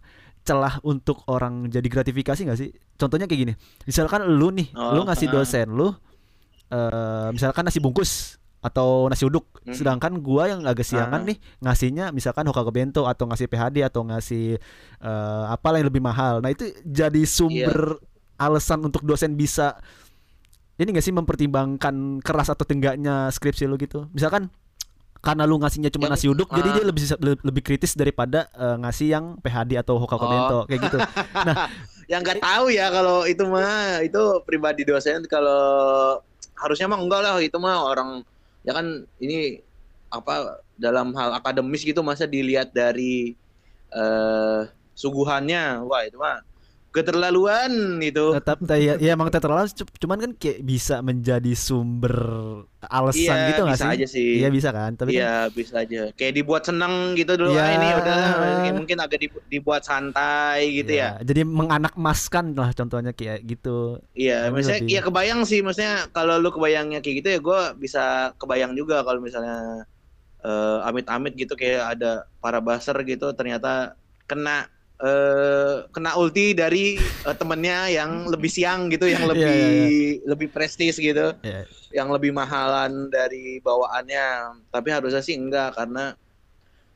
celah 0.46 0.78
untuk 0.86 1.26
orang 1.26 1.66
jadi 1.66 1.88
gratifikasi 1.90 2.46
nggak 2.46 2.58
sih? 2.58 2.70
Contohnya 2.94 3.26
kayak 3.26 3.40
gini, 3.42 3.52
misalkan 3.82 4.22
lu 4.26 4.54
nih, 4.54 4.70
Oh, 4.78 4.94
lu 4.94 5.02
ngasih 5.02 5.26
ah. 5.30 5.32
dosen 5.34 5.66
lu, 5.74 5.90
eh 6.70 7.28
misalkan 7.34 7.66
nasi 7.66 7.82
bungkus 7.82 8.38
atau 8.62 9.10
nasi 9.10 9.26
uduk, 9.26 9.42
Hmm. 9.60 9.74
sedangkan 9.74 10.16
gua 10.16 10.46
yang 10.46 10.62
agak 10.62 10.86
siangan 10.86 11.18
Ah. 11.18 11.26
nih 11.26 11.36
ngasihnya 11.58 12.04
misalkan 12.10 12.46
Hokkaido 12.46 12.70
bento 12.70 13.02
atau 13.04 13.26
ngasih 13.26 13.46
PHD 13.46 13.82
atau 13.82 14.02
ngasih 14.02 14.56
eh 14.98 15.44
apalah 15.50 15.76
yang 15.76 15.90
lebih 15.90 16.00
mahal. 16.00 16.38
Nah 16.38 16.48
itu 16.48 16.70
jadi 16.80 17.22
sumber 17.24 17.98
Iya. 17.98 18.06
alasan 18.40 18.80
untuk 18.80 19.02
dosen 19.02 19.34
bisa 19.34 19.82
ini 20.74 20.88
gak 20.88 21.02
sih 21.02 21.12
mempertimbangkan 21.12 21.94
keras 22.20 22.48
atau 22.48 22.62
tenggaknya 22.62 23.28
skripsi 23.28 23.66
lu 23.66 23.74
gitu. 23.76 24.06
Misalkan 24.10 24.46
karena 25.18 25.42
lu 25.42 25.54
ngasihnya 25.56 25.90
cuma 25.90 26.06
Yang- 26.06 26.14
nasi 26.16 26.26
uduk, 26.28 26.48
jadi 26.48 26.66
ah. 26.66 26.74
dia 26.74 26.84
lebih 26.84 27.02
le- 27.20 27.42
lebih 27.44 27.62
kritis 27.62 27.94
daripada 27.94 28.46
eh, 28.52 28.76
ngasih 28.80 29.06
yang 29.08 29.24
PHD 29.38 29.74
atau 29.76 29.94
Hokkaido 29.96 30.22
Oh. 30.22 30.30
bento 30.30 30.58
kayak 30.66 30.80
gitu. 30.82 30.98
yang 32.10 32.20
nggak 32.20 32.38
tahu 32.38 32.66
ya 32.68 32.90
kalau 32.90 33.22
itu 33.24 33.42
mah 33.44 34.02
itu 34.02 34.18
pribadi 34.42 34.82
dosen 34.82 35.22
kalau 35.26 36.18
harusnya 36.56 36.86
mah 36.86 36.98
enggak 36.98 37.20
lah 37.20 37.38
itu 37.38 37.54
mah 37.56 37.78
orang 37.84 38.26
ya 38.66 38.72
kan 38.78 38.86
ini 39.22 39.62
apa 40.12 40.60
dalam 40.76 41.14
hal 41.16 41.30
akademis 41.38 41.82
gitu 41.86 42.00
masa 42.04 42.24
dilihat 42.28 42.70
dari 42.74 43.36
eh 43.94 44.60
suguhannya. 44.96 45.82
Wah 45.88 46.02
itu 46.08 46.16
mah 46.20 46.40
keterlaluan 46.92 47.98
itu. 47.98 48.36
Tetap 48.36 48.60
ya, 48.76 48.94
ya 49.00 49.10
emang 49.16 49.32
terlalu 49.32 49.72
cu- 49.72 49.96
cuman 49.96 50.18
kan 50.20 50.30
kayak 50.36 50.60
bisa 50.60 51.00
menjadi 51.00 51.52
sumber 51.56 52.14
alasan 52.84 53.32
Iya, 53.32 53.48
gitu 53.48 53.60
nggak 53.64 53.74
bisa 53.74 53.86
sih? 53.88 53.94
aja 53.96 54.06
sih. 54.06 54.30
Iya 54.38 54.48
bisa 54.52 54.68
kan. 54.70 54.90
Tapi 54.94 55.08
kan 55.10 55.16
Iya 55.16 55.32
bisa 55.48 55.74
aja. 55.80 56.02
Kayak 56.12 56.32
dibuat 56.36 56.62
seneng 56.68 57.16
gitu 57.16 57.32
dulu. 57.34 57.56
Iya. 57.56 57.64
Ah, 57.64 57.70
ini 57.72 57.88
udah 57.96 58.20
mungkin 58.76 58.96
agak 59.00 59.18
dibu- 59.18 59.44
dibuat 59.48 59.82
santai 59.82 60.68
gitu 60.76 60.92
ya. 60.92 61.16
ya, 61.18 61.24
Jadi 61.24 61.40
menganak 61.48 61.96
maskan 61.96 62.52
lah 62.52 62.70
contohnya 62.76 63.16
kayak 63.16 63.40
gitu. 63.42 63.96
Iya, 64.12 64.46
Ini 64.46 64.52
maksudnya 64.52 64.80
lebih- 64.84 64.92
iya 64.92 65.00
kebayang 65.00 65.40
sih, 65.48 65.58
maksudnya 65.64 66.12
kalau 66.12 66.36
lu 66.36 66.52
kebayangnya 66.52 67.00
kayak 67.00 67.16
gitu 67.24 67.28
ya 67.32 67.38
gue 67.40 67.60
bisa 67.80 68.04
kebayang 68.36 68.76
juga 68.76 69.00
kalau 69.02 69.18
misalnya 69.18 69.88
eh, 70.42 70.78
amit-amit 70.90 71.38
gitu 71.38 71.54
kayak 71.54 71.94
ada 71.94 72.26
para 72.42 72.58
baser 72.58 72.98
gitu 73.06 73.30
ternyata 73.30 73.94
kena 74.26 74.66
eh 75.02 75.76
kena 75.90 76.14
ulti 76.14 76.54
dari 76.54 76.94
eh, 76.96 77.34
temennya 77.34 77.90
yang 77.90 78.30
lebih 78.30 78.46
siang 78.46 78.86
gitu, 78.86 79.10
yang 79.10 79.22
Iya, 79.26 79.30
lebih 79.34 79.58
iya, 79.58 80.22
lebih 80.24 80.48
prestis 80.48 80.94
gitu, 80.96 81.34
Iya. 81.42 81.66
yang 81.90 82.08
lebih 82.08 82.30
mahalan 82.30 83.10
dari 83.10 83.58
bawaannya. 83.58 84.26
Tapi 84.70 84.88
harusnya 84.88 85.18
sih 85.18 85.34
enggak 85.34 85.74
karena 85.74 86.14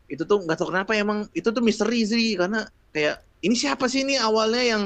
itu 0.07 0.23
tuh 0.23 0.39
nggak 0.39 0.55
tahu 0.55 0.71
kenapa 0.71 0.95
emang 0.95 1.27
itu 1.35 1.51
tuh 1.51 1.59
misteri 1.59 2.07
sih 2.07 2.39
karena 2.39 2.63
kayak 2.95 3.19
ini 3.43 3.59
siapa 3.59 3.91
sih 3.91 4.07
ini 4.07 4.15
awalnya 4.15 4.63
yang 4.63 4.83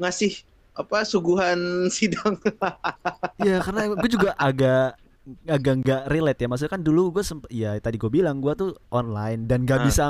ngasih 0.00 0.40
apa 0.72 1.04
suguhan 1.04 1.60
sidang 1.92 2.40
Iya 3.38 3.60
karena 3.60 3.92
gue 3.92 4.08
juga 4.08 4.32
agak 4.34 4.96
agak 5.44 5.74
nggak 5.84 6.02
relate 6.08 6.40
ya 6.40 6.48
maksudnya 6.48 6.72
kan 6.72 6.82
dulu 6.82 7.12
gue 7.12 7.20
sempet 7.20 7.48
ya 7.48 7.76
tadi 7.76 8.00
gue 8.00 8.08
bilang 8.08 8.40
gue 8.40 8.52
tuh 8.56 8.72
online 8.88 9.44
dan 9.44 9.64
nggak 9.64 9.80
Ah. 9.80 9.84
bisa 9.84 10.04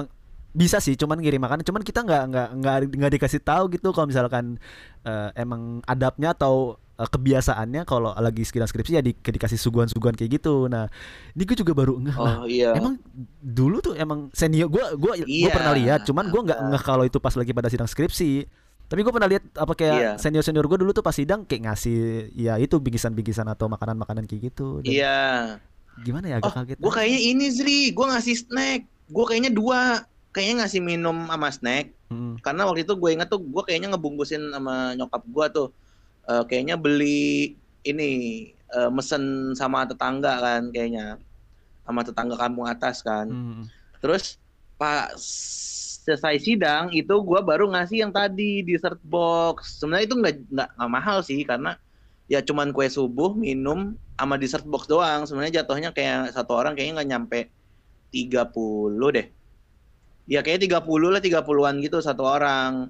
bisa 0.54 0.78
sih 0.78 0.94
cuman 0.94 1.18
ngirim 1.18 1.42
makanan 1.42 1.60
cuman 1.60 1.82
kita 1.82 2.00
nggak 2.00 2.22
nggak 2.30 2.48
nggak 2.56 2.76
nggak 2.94 3.12
dikasih 3.12 3.42
tahu 3.42 3.66
gitu 3.68 3.90
kalau 3.90 4.06
misalkan 4.06 4.56
eh, 5.02 5.28
emang 5.34 5.82
adabnya 5.82 6.30
atau 6.30 6.54
eh, 6.94 7.04
kebiasaannya 7.04 7.82
kalau 7.82 8.14
lagi 8.14 8.46
sekitar 8.46 8.64
skripsi 8.64 8.92
ya 8.94 9.02
di, 9.02 9.12
dikasih 9.12 9.58
suguhan-suguhan 9.58 10.14
kayak 10.14 10.38
gitu 10.38 10.66
nah 10.66 10.86
ini 11.34 11.42
gue 11.42 11.58
juga 11.58 11.74
baru 11.74 11.98
lah 11.98 12.14
Oh 12.14 12.46
iya. 12.46 12.70
Emang 12.70 13.02
dulu 13.36 13.82
tuh 13.82 13.94
emang 13.94 14.30
senior 14.30 14.70
gue 14.70 14.78
gua 14.94 15.18
gua 15.18 15.26
Iya. 15.26 15.50
pernah 15.50 15.74
lihat 15.74 16.06
cuman 16.06 16.30
gue 16.30 16.40
nggak 16.46 16.58
Ah. 16.58 16.68
ngeh 16.70 16.82
kalau 16.82 17.02
itu 17.02 17.18
pas 17.18 17.34
lagi 17.34 17.50
pada 17.50 17.66
sidang 17.66 17.90
skripsi 17.90 18.46
tapi 18.84 19.00
gue 19.02 19.10
pernah 19.10 19.26
lihat 19.26 19.42
apa 19.58 19.74
kayak 19.74 19.96
Iya. 19.98 20.12
senior 20.18 20.46
senior 20.46 20.70
gue 20.70 20.78
dulu 20.78 20.94
tuh 20.94 21.02
pas 21.02 21.10
sidang 21.12 21.42
kayak 21.42 21.66
ngasih 21.66 21.98
ya 22.30 22.54
itu 22.56 22.78
bingkisan-bingkisan 22.78 23.50
atau 23.50 23.66
makanan-makanan 23.66 24.22
kayak 24.24 24.54
gitu 24.54 24.78
Dan 24.80 24.92
Iya. 24.92 25.18
gimana 25.98 26.30
ya 26.30 26.36
agak 26.38 26.46
Oh, 26.46 26.54
kaget 26.54 26.76
gue 26.78 26.92
kayaknya 26.92 27.20
ini 27.24 27.46
Zri, 27.50 27.80
gue 27.90 28.06
ngasih 28.06 28.34
snack. 28.36 28.80
Gue 29.06 29.24
kayaknya 29.24 29.50
dua, 29.50 30.02
kayaknya 30.34 30.66
ngasih 30.66 30.82
minum 30.82 31.30
sama 31.30 31.48
snack. 31.54 31.94
Mm. 32.10 32.42
Karena 32.42 32.66
waktu 32.66 32.82
itu 32.82 32.98
gue 32.98 33.10
ingat 33.14 33.30
tuh, 33.30 33.40
gue 33.40 33.62
kayaknya 33.62 33.94
ngebungkusin 33.94 34.50
sama 34.50 34.98
nyokap 34.98 35.22
gue 35.30 35.46
tuh. 35.54 35.68
Eh, 36.26 36.42
kayaknya 36.50 36.74
beli 36.74 37.54
ini 37.86 38.10
eh, 38.50 38.90
mesen 38.90 39.54
sama 39.54 39.86
tetangga 39.86 40.42
kan, 40.42 40.74
kayaknya 40.74 41.22
sama 41.86 42.02
tetangga 42.02 42.34
kampung 42.34 42.66
atas 42.66 43.00
kan. 43.06 43.30
Mm. 43.30 43.62
Terus 44.02 44.42
pas 44.74 45.14
selesai 46.04 46.36
sidang 46.42 46.92
itu 46.92 47.14
gue 47.14 47.40
baru 47.40 47.70
ngasih 47.70 48.04
yang 48.04 48.12
tadi 48.12 48.66
dessert 48.66 48.98
box. 49.06 49.80
Sebenarnya 49.80 50.04
itu 50.10 50.16
nggak 50.18 50.34
nggak 50.50 50.90
mahal 50.90 51.22
sih 51.22 51.40
karena 51.46 51.78
ya 52.26 52.42
cuman 52.42 52.74
kue 52.74 52.90
subuh, 52.90 53.32
minum 53.32 53.94
sama 54.18 54.34
dessert 54.34 54.66
box 54.66 54.90
doang. 54.90 55.24
Sebenarnya 55.24 55.62
jatuhnya 55.62 55.94
kayak 55.94 56.34
satu 56.34 56.58
orang 56.58 56.74
kayaknya 56.74 57.00
nggak 57.00 57.10
nyampe 57.14 57.40
30 58.10 59.14
deh. 59.14 59.26
Ya 60.24 60.40
kayak 60.40 60.64
30 60.64 61.12
lah 61.12 61.20
30-an 61.20 61.80
gitu 61.84 62.00
satu 62.00 62.24
orang. 62.24 62.88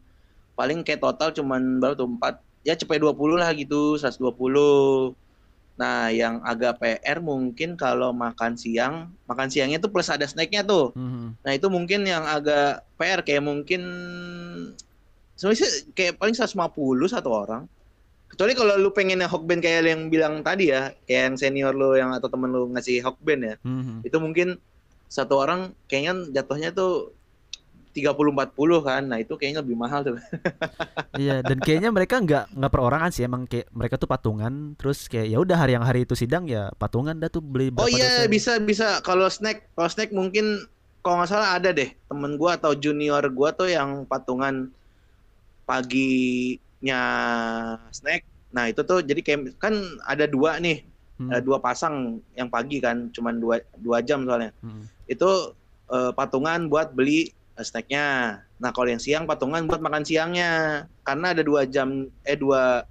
Paling 0.55 0.87
kayak 0.87 1.03
total 1.03 1.35
cuman 1.35 1.83
baru 1.83 1.95
tuh 1.99 2.09
4 2.15 2.39
ya 2.63 2.79
cepet 2.79 3.03
20 3.03 3.37
lah 3.37 3.51
gitu, 3.53 3.99
120. 3.99 5.19
Nah, 5.75 6.07
yang 6.15 6.39
agak 6.47 6.79
PR 6.79 7.19
mungkin 7.19 7.75
kalau 7.75 8.15
makan 8.15 8.55
siang, 8.55 9.11
makan 9.27 9.51
siangnya 9.51 9.83
tuh 9.83 9.91
plus 9.91 10.07
ada 10.07 10.23
snacknya 10.23 10.63
tuh. 10.63 10.95
Mhm. 10.95 11.43
Nah 11.43 11.53
itu 11.53 11.67
mungkin 11.67 12.07
yang 12.07 12.23
agak 12.23 12.87
PR 12.95 13.27
kayak 13.27 13.43
mungkin 13.43 13.83
sebenarnya 15.35 15.67
kayak 15.99 16.15
paling 16.23 16.39
150 16.39 17.11
satu 17.11 17.31
orang. 17.35 17.67
Kecuali 18.31 18.55
kalau 18.55 18.79
lu 18.79 18.95
pengen 18.95 19.19
yang 19.23 19.31
hokben 19.31 19.59
kayak 19.59 19.83
yang 19.83 20.07
bilang 20.11 20.47
tadi 20.47 20.71
ya, 20.71 20.95
kayak 21.07 21.23
yang 21.31 21.37
senior 21.39 21.75
lu 21.75 21.99
yang 21.99 22.15
atau 22.15 22.31
temen 22.31 22.55
lu 22.55 22.71
ngasih 22.71 23.03
hokben 23.03 23.43
ya, 23.43 23.55
Mhm. 23.63 24.07
itu 24.07 24.17
mungkin 24.23 24.49
satu 25.11 25.39
orang 25.39 25.75
kayaknya 25.87 26.31
jatuhnya 26.39 26.71
tuh 26.71 27.15
30-40 27.95 28.51
kan, 28.83 29.03
nah 29.07 29.17
itu 29.17 29.39
kayaknya 29.39 29.63
lebih 29.63 29.79
mahal 29.79 30.03
tuh. 30.03 30.19
Iya 31.15 31.47
dan 31.47 31.63
kayaknya 31.63 31.95
mereka 31.95 32.19
nggak 32.19 32.59
nggak 32.59 32.73
perorangan 32.75 33.11
sih 33.15 33.23
emang 33.23 33.47
kayak 33.47 33.71
mereka 33.71 33.95
tuh 33.95 34.11
patungan 34.11 34.75
terus 34.75 35.07
kayak 35.07 35.31
ya 35.31 35.39
udah 35.39 35.55
hari 35.55 35.79
yang 35.79 35.87
hari 35.87 36.03
itu 36.03 36.19
sidang 36.19 36.43
ya 36.45 36.75
patungan 36.75 37.15
dah 37.15 37.31
tuh 37.31 37.39
beli 37.39 37.71
Oh 37.79 37.87
iya 37.87 38.27
dosen. 38.27 38.35
bisa 38.35 38.53
bisa 38.59 38.99
kalau 38.99 39.31
snack 39.31 39.63
kalau 39.73 39.87
snack 39.87 40.11
mungkin 40.11 40.67
kalau 41.07 41.23
nggak 41.23 41.31
salah 41.31 41.55
ada 41.55 41.71
deh 41.71 41.87
temen 41.87 42.35
gua 42.35 42.59
atau 42.59 42.75
junior 42.75 43.23
gua 43.31 43.55
tuh 43.55 43.71
yang 43.71 44.03
patungan 44.05 44.75
paginya 45.65 47.01
snack. 47.91 48.27
Nah 48.51 48.65
itu 48.67 48.83
tuh 48.83 48.99
jadi 49.01 49.21
kayak 49.23 49.41
kan 49.57 49.75
ada 50.03 50.27
dua 50.27 50.59
nih 50.59 50.83
Hmm. 51.15 51.31
eh, 51.31 51.39
dua 51.39 51.63
pasang 51.63 52.19
yang 52.35 52.51
pagi 52.51 52.83
kan 52.83 53.07
cuman 53.15 53.39
dua 53.39 53.63
dua 53.79 54.03
jam 54.03 54.27
soalnya. 54.27 54.51
Hmm. 54.59 54.83
Itu 55.07 55.55
eh, 55.87 56.11
patungan 56.11 56.67
buat 56.67 56.91
beli 56.91 57.31
snacknya. 57.61 58.41
Nah 58.59 58.71
kalau 58.75 58.91
yang 58.91 59.03
siang 59.03 59.25
patungan 59.29 59.69
buat 59.69 59.79
makan 59.79 60.03
siangnya 60.03 60.85
karena 61.07 61.37
ada 61.37 61.43
dua 61.47 61.69
jam 61.69 62.11
eh 62.27 62.35
dua 62.35 62.83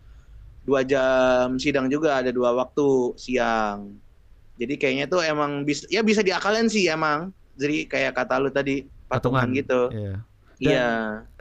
dua 0.64 0.88
jam 0.88 1.60
sidang 1.60 1.92
juga 1.92 2.24
ada 2.24 2.32
dua 2.32 2.56
waktu 2.56 3.18
siang. 3.20 4.00
Jadi 4.56 4.74
kayaknya 4.80 5.06
tuh 5.12 5.26
emang 5.26 5.68
bisa 5.68 5.84
ya 5.92 6.00
bisa 6.06 6.24
diakalin 6.24 6.72
sih 6.72 6.88
emang. 6.88 7.36
Jadi 7.60 7.90
kayak 7.90 8.16
kata 8.16 8.40
lu 8.40 8.50
tadi 8.50 8.88
patungan, 9.12 9.50
gitu. 9.52 9.92
Iya. 9.92 10.16
Iya. 10.62 10.90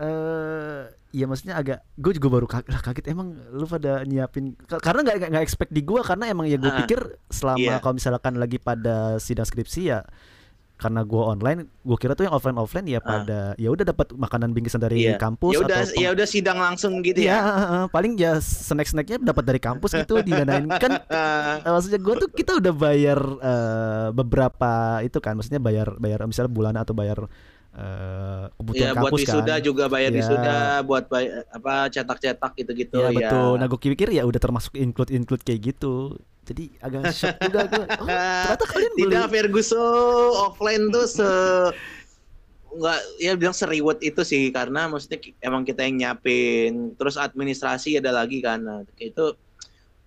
eh 0.01 0.83
Iya 1.13 1.29
maksudnya 1.29 1.61
agak 1.61 1.85
gue 2.01 2.13
juga 2.17 2.29
baru 2.33 2.49
kaget, 2.49 2.73
lah 2.73 2.81
kaget 2.81 3.05
emang 3.13 3.37
lu 3.53 3.69
pada 3.69 4.01
nyiapin 4.09 4.57
ka- 4.65 4.81
karena 4.81 5.05
nggak 5.05 5.29
nggak- 5.29 5.45
expect 5.45 5.69
di 5.69 5.85
gue 5.85 6.01
karena 6.01 6.25
emang 6.33 6.49
ya 6.49 6.57
gue 6.57 6.73
pikir 6.73 7.21
selama 7.29 7.61
iya. 7.61 7.77
kalau 7.85 8.01
misalkan 8.01 8.41
lagi 8.41 8.57
pada 8.57 9.21
sidang 9.21 9.45
skripsi 9.45 9.93
ya 9.93 10.09
karena 10.83 11.01
gue 11.01 11.23
online 11.23 11.59
gue 11.81 11.97
kira 11.97 12.13
tuh 12.13 12.27
yang 12.27 12.35
offline 12.35 12.59
offline 12.59 12.83
ya 12.85 12.99
Ah. 12.99 13.07
pada 13.23 13.41
ya 13.55 13.71
udah 13.71 13.87
dapat 13.87 14.11
makanan 14.13 14.51
bingkisan 14.51 14.79
dari 14.79 15.07
Iya. 15.07 15.15
kampus 15.17 15.55
Ya 15.55 15.61
udah 15.63 15.79
atau 15.81 15.95
ya 15.95 16.09
udah 16.11 16.27
sidang 16.27 16.59
langsung 16.59 16.99
gitu 17.01 17.17
Iya, 17.17 17.31
ya. 17.31 17.39
heeh, 17.39 17.83
paling 17.89 18.13
ya 18.15 18.33
snack 18.39 18.91
snacknya 18.91 19.23
dapat 19.23 19.45
dari 19.45 19.59
kampus 19.59 19.95
gitu 19.95 20.19
didanain 20.19 20.67
kan 20.83 20.99
eh, 21.01 21.55
maksudnya 21.65 21.97
gue 21.97 22.15
tuh 22.19 22.29
kita 22.29 22.59
udah 22.59 22.73
bayar 22.73 23.21
eh, 23.39 24.09
beberapa 24.11 24.73
itu 25.01 25.17
kan 25.17 25.35
maksudnya 25.35 25.59
bayar 25.59 25.95
bayar 25.97 26.27
misalnya 26.27 26.51
bulanan 26.51 26.83
atau 26.83 26.93
bayar 26.93 27.31
eh, 27.73 28.45
kebutuhan 28.53 28.85
Iya 28.85 28.93
buat 29.01 29.11
kampus 29.13 29.21
wisuda 29.25 29.55
kan 29.57 29.65
juga 29.65 29.85
bayar 29.89 30.11
Iya. 30.13 30.19
wisuda, 30.21 30.57
buat 30.85 31.05
bay- 31.09 31.33
apa 31.49 31.73
cetak-cetak 31.89 32.53
gitu-gitu 32.61 32.97
Iya 33.01 33.09
ya. 33.11 33.17
betul. 33.19 33.51
Nah 33.57 33.67
gue 33.69 33.79
pikir 33.81 34.09
ya 34.13 34.23
udah 34.29 34.41
termasuk 34.41 34.77
include 34.77 35.13
include 35.13 35.41
kayak 35.41 35.73
gitu. 35.73 36.17
Jadi 36.43 36.75
agak 36.83 37.15
shock 37.15 37.37
juga 37.41 37.61
gue. 37.71 37.85
Oh, 38.03 38.07
ternyata 38.07 38.65
kalian 38.67 38.93
beli. 38.99 39.05
Tidak 39.15 39.27
Ferguson 39.31 40.31
offline 40.37 40.85
tuh 40.91 41.07
se 41.09 41.29
nggak 42.73 43.01
ya 43.21 43.33
bilang 43.37 43.53
seriwet 43.53 44.01
itu 44.01 44.25
sih 44.25 44.49
karena 44.49 44.89
maksudnya 44.89 45.21
emang 45.45 45.61
kita 45.61 45.85
yang 45.85 46.01
nyiapin 46.01 46.97
terus 46.97 47.21
administrasi 47.21 48.01
ada 48.01 48.17
lagi 48.17 48.41
kan 48.41 48.65
nah, 48.65 48.81
itu 48.97 49.37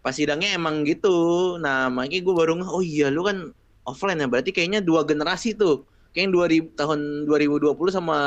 pas 0.01 0.09
sidangnya 0.09 0.57
emang 0.57 0.81
gitu 0.81 1.13
nah 1.61 1.93
makanya 1.93 2.25
gue 2.25 2.33
baru 2.33 2.51
oh 2.65 2.81
iya 2.81 3.13
lu 3.13 3.21
kan 3.21 3.53
offline 3.85 4.17
ya 4.17 4.25
berarti 4.25 4.49
kayaknya 4.49 4.81
dua 4.81 5.05
generasi 5.05 5.53
tuh 5.53 5.85
kayaknya 6.15 6.31
2000 6.31 6.73
tahun 6.73 6.99
2020 7.27 7.75
sama 7.91 8.17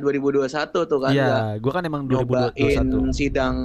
2021 0.00 0.48
tuh 0.82 0.98
kan 0.98 1.12
Iya, 1.12 1.60
gue 1.60 1.68
kan 1.70 1.84
emang 1.84 2.08
nyobain 2.08 2.56
2021. 2.56 3.12
sidang 3.12 3.56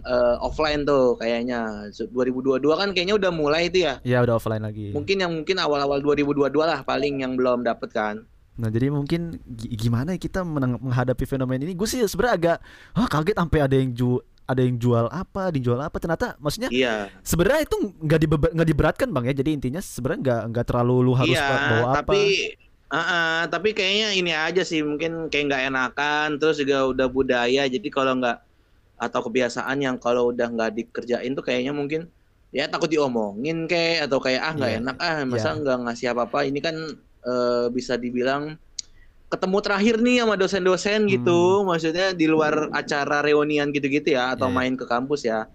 eh, 0.00 0.36
offline 0.38 0.82
tuh 0.82 1.16
kayaknya 1.16 1.92
2022 1.92 2.64
kan 2.72 2.88
kayaknya 2.90 3.14
udah 3.14 3.30
mulai 3.30 3.68
itu 3.68 3.84
ya 3.84 4.00
Ya 4.02 4.18
udah 4.18 4.36
offline 4.36 4.60
lagi. 4.60 4.90
mungkin 4.90 5.16
yang 5.18 5.32
mungkin 5.34 5.56
awal-awal 5.56 6.00
2022 6.00 6.56
lah 6.58 6.80
paling 6.82 7.20
yang 7.20 7.36
belum 7.36 7.60
dapet 7.62 7.92
kan 7.92 8.24
Nah 8.54 8.70
jadi 8.70 8.86
mungkin 8.86 9.34
gi- 9.44 9.74
gimana 9.76 10.14
ya 10.14 10.20
kita 10.20 10.46
menghadapi 10.46 11.26
fenomena 11.26 11.58
ini? 11.60 11.74
Gue 11.74 11.90
sih 11.90 11.98
sebenarnya 12.00 12.34
agak 12.38 12.56
ah, 12.94 13.10
kaget 13.10 13.34
sampai 13.34 13.58
ada 13.58 13.74
yang 13.74 13.90
ju 13.90 14.22
ada 14.44 14.60
yang 14.60 14.76
jual 14.76 15.06
apa, 15.08 15.48
ada 15.48 15.56
yang 15.56 15.66
jual 15.68 15.80
apa. 15.80 15.96
Ternyata 15.96 16.36
maksudnya 16.36 16.68
iya 16.68 17.08
sebenarnya 17.20 17.64
itu 17.64 17.76
nggak 17.80 18.20
dibeba- 18.20 18.52
nggak 18.52 18.68
diberatkan 18.68 19.08
bang 19.08 19.24
ya. 19.28 19.34
Jadi 19.34 19.50
intinya 19.52 19.80
sebenarnya 19.80 20.20
nggak 20.20 20.42
nggak 20.52 20.64
terlalu 20.66 20.94
lu 21.00 21.12
harus 21.12 21.34
iya 21.34 21.48
bawa 21.48 21.86
apa. 21.90 21.96
tapi 22.00 22.20
ah, 22.88 22.98
ah, 23.00 23.38
tapi 23.48 23.72
kayaknya 23.72 24.08
ini 24.14 24.30
aja 24.30 24.62
sih 24.62 24.80
mungkin 24.80 25.26
kayak 25.26 25.44
nggak 25.48 25.62
enakan 25.66 26.28
terus 26.38 26.56
juga 26.56 26.86
udah 26.86 27.08
budaya 27.08 27.66
jadi 27.66 27.88
kalau 27.90 28.14
nggak 28.16 28.38
atau 28.94 29.20
kebiasaan 29.20 29.82
yang 29.82 29.96
kalau 29.98 30.30
udah 30.30 30.46
nggak 30.46 30.70
dikerjain 30.72 31.34
tuh 31.34 31.42
kayaknya 31.42 31.74
mungkin 31.74 32.06
ya 32.54 32.70
takut 32.70 32.86
diomongin 32.86 33.66
kayak 33.66 34.06
atau 34.06 34.22
kayak 34.22 34.38
ah 34.40 34.52
nggak 34.54 34.70
Iya. 34.70 34.78
enak 34.78 34.96
ah 35.02 35.16
masa 35.26 35.48
Iya. 35.50 35.58
nggak 35.58 35.78
ngasih 35.82 36.06
apa 36.14 36.22
apa 36.24 36.38
ini 36.46 36.60
kan 36.62 36.76
eh, 37.24 37.66
bisa 37.68 37.98
dibilang 37.98 38.54
ketemu 39.32 39.58
terakhir 39.64 39.94
nih 39.98 40.16
sama 40.22 40.34
dosen-dosen 40.38 41.00
gitu, 41.10 41.66
maksudnya 41.66 42.14
di 42.14 42.26
luar 42.30 42.70
acara 42.70 43.24
reunian 43.24 43.74
gitu-gitu 43.74 44.14
ya 44.14 44.36
atau 44.36 44.46
iya. 44.46 44.54
main 44.54 44.74
ke 44.78 44.86
kampus 44.86 45.26
ya. 45.26 45.50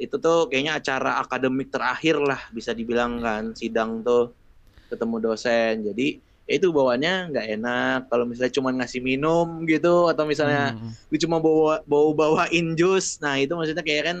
Itu 0.00 0.16
tuh 0.16 0.48
kayaknya 0.48 0.80
acara 0.80 1.20
akademik 1.20 1.68
terakhir 1.68 2.16
lah 2.16 2.40
bisa 2.54 2.72
dibilang 2.72 3.20
kan 3.20 3.52
sidang 3.52 4.00
tuh 4.00 4.32
ketemu 4.88 5.16
dosen. 5.20 5.84
Jadi 5.84 6.18
ya 6.48 6.52
itu 6.58 6.72
bawaannya 6.72 7.14
nggak 7.30 7.46
enak 7.60 8.00
kalau 8.10 8.24
misalnya 8.26 8.52
cuma 8.56 8.74
ngasih 8.74 8.98
minum 9.04 9.62
gitu 9.68 10.10
atau 10.10 10.24
misalnya 10.26 10.74
Hmm, 10.74 11.18
cuma 11.20 11.38
bawa 11.38 11.84
bawa 11.84 12.10
bawain 12.16 12.72
jus. 12.74 13.20
Nah, 13.20 13.36
itu 13.36 13.52
maksudnya 13.52 13.84
kayak 13.84 14.04
kan 14.08 14.18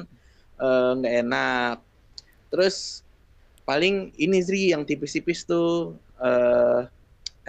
eh, 0.60 0.90
nggak 1.00 1.14
enak. 1.24 1.76
Terus 2.52 3.00
paling 3.64 4.12
ini 4.20 4.38
sih 4.44 4.76
yang 4.76 4.84
tipis-tipis 4.84 5.48
tuh 5.48 5.96
eh 6.20 6.99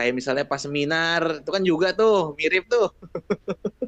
kayak 0.02 0.14
misalnya 0.14 0.44
pas 0.44 0.58
seminar 0.58 1.40
itu 1.40 1.50
kan 1.50 1.62
juga 1.62 1.94
tuh 1.94 2.34
mirip 2.36 2.66
tuh. 2.68 2.90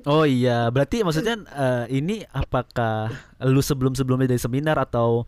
Oh 0.03 0.27
iya, 0.27 0.67
berarti 0.67 0.99
maksudnya 0.99 1.39
eh, 1.47 1.95
ini 1.95 2.27
apakah 2.27 3.07
lu 3.39 3.63
sebelum-sebelumnya 3.63 4.27
dari 4.27 4.37
seminar 4.37 4.75
atau 4.75 5.23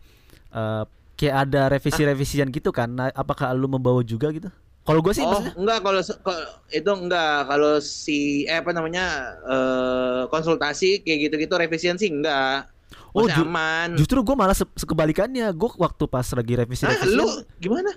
eh, 0.52 0.84
kayak 1.16 1.36
ada 1.48 1.72
revisi-revisian 1.72 2.52
gitu 2.52 2.68
kan? 2.70 2.92
Nah, 2.92 3.08
apakah 3.10 3.56
lu 3.56 3.72
membawa 3.72 4.04
juga 4.04 4.28
gitu? 4.28 4.52
Kalau 4.84 5.00
gue 5.00 5.16
sih 5.16 5.24
oh, 5.24 5.32
maksudnya 5.32 5.56
enggak 5.56 5.78
kalau 5.80 6.00
itu 6.68 6.90
enggak 6.92 7.36
kalau 7.48 7.72
si 7.80 8.44
eh 8.44 8.60
apa 8.60 8.70
namanya 8.70 9.04
eh 9.48 10.22
konsultasi 10.28 11.00
kayak 11.00 11.18
gitu-gitu 11.26 11.56
revisian 11.56 11.96
sih 11.96 12.12
enggak. 12.12 12.68
Oh, 13.16 13.24
ju- 13.26 13.48
aman. 13.48 13.96
justru 13.96 14.20
gue 14.20 14.36
malah 14.36 14.52
se- 14.52 14.76
sekebalikannya. 14.76 15.56
Gue 15.56 15.72
waktu 15.74 16.04
pas 16.04 16.28
lagi 16.28 16.52
Hah, 16.52 16.60
revisi-revisian, 16.62 17.16
lu 17.16 17.26
gimana? 17.56 17.96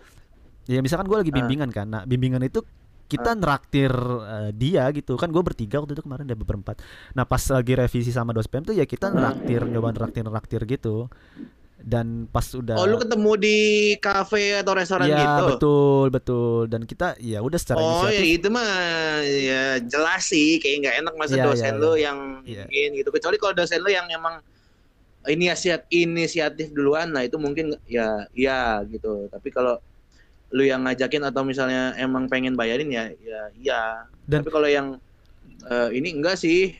ya 0.64 0.80
misalkan 0.80 1.12
gue 1.12 1.18
lagi 1.20 1.32
Ah. 1.36 1.38
bimbingan 1.44 1.70
kan. 1.70 1.92
Nah, 1.92 2.02
bimbingan 2.08 2.40
itu 2.40 2.64
kita 3.10 3.34
neraktir 3.34 3.90
eh, 4.24 4.52
dia 4.54 4.86
gitu. 4.94 5.18
Kan 5.18 5.34
gue 5.34 5.42
bertiga 5.42 5.82
waktu 5.82 5.98
itu 5.98 6.06
kemarin 6.06 6.30
ada 6.30 6.38
berempat. 6.38 6.78
Nah 7.18 7.26
pas 7.26 7.42
lagi 7.50 7.74
revisi 7.74 8.14
sama 8.14 8.32
dospem 8.32 8.62
tuh 8.62 8.78
ya 8.78 8.86
kita 8.86 9.10
neraktir 9.10 9.66
nyoba 9.66 9.90
neraktir 9.90 10.22
neraktir 10.22 10.62
gitu. 10.64 11.10
Dan 11.80 12.28
pas 12.28 12.44
udah 12.44 12.76
Oh, 12.76 12.84
lu 12.84 13.00
ketemu 13.00 13.32
di 13.40 13.58
kafe 13.98 14.60
atau 14.60 14.76
restoran 14.76 15.08
ya 15.08 15.16
gitu? 15.16 15.44
betul 15.48 16.06
betul. 16.12 16.60
Dan 16.68 16.84
kita 16.84 17.16
ya 17.18 17.40
udah 17.40 17.56
secara 17.56 17.80
Oh 17.80 18.04
ya 18.06 18.20
itu 18.20 18.52
mah 18.52 18.68
ya 19.24 19.64
jelas 19.82 20.28
sih 20.28 20.60
kayak 20.60 20.76
nggak 20.84 20.96
enak 21.02 21.14
masa 21.16 21.40
Iya, 21.40 21.46
dosen 21.48 21.74
iya, 21.74 21.82
lu 21.82 21.92
iya. 21.96 22.04
yang 22.12 22.18
Iya. 22.44 22.64
ingin 22.68 22.92
gitu. 23.00 23.10
Kecuali 23.10 23.40
kalau 23.40 23.56
dosen 23.56 23.80
lu 23.80 23.90
yang 23.90 24.12
emang 24.12 24.44
inisiatif 25.28 25.88
inisiatif 25.92 26.72
duluan 26.72 27.12
nah 27.12 27.24
itu 27.24 27.40
mungkin 27.40 27.72
ya 27.88 28.28
ya 28.36 28.84
gitu. 28.84 29.32
Tapi 29.32 29.48
kalau 29.48 29.80
lu 30.50 30.66
yang 30.66 30.86
ngajakin 30.86 31.22
atau 31.30 31.46
misalnya 31.46 31.94
emang 31.98 32.26
pengen 32.26 32.58
bayarin 32.58 32.90
ya 32.90 33.10
ya 33.22 33.42
iya. 33.54 33.82
Dan- 34.26 34.42
tapi 34.42 34.50
kalau 34.50 34.70
yang 34.70 34.88
eh, 35.70 35.90
ini 35.94 36.16
enggak 36.16 36.40
sih. 36.40 36.74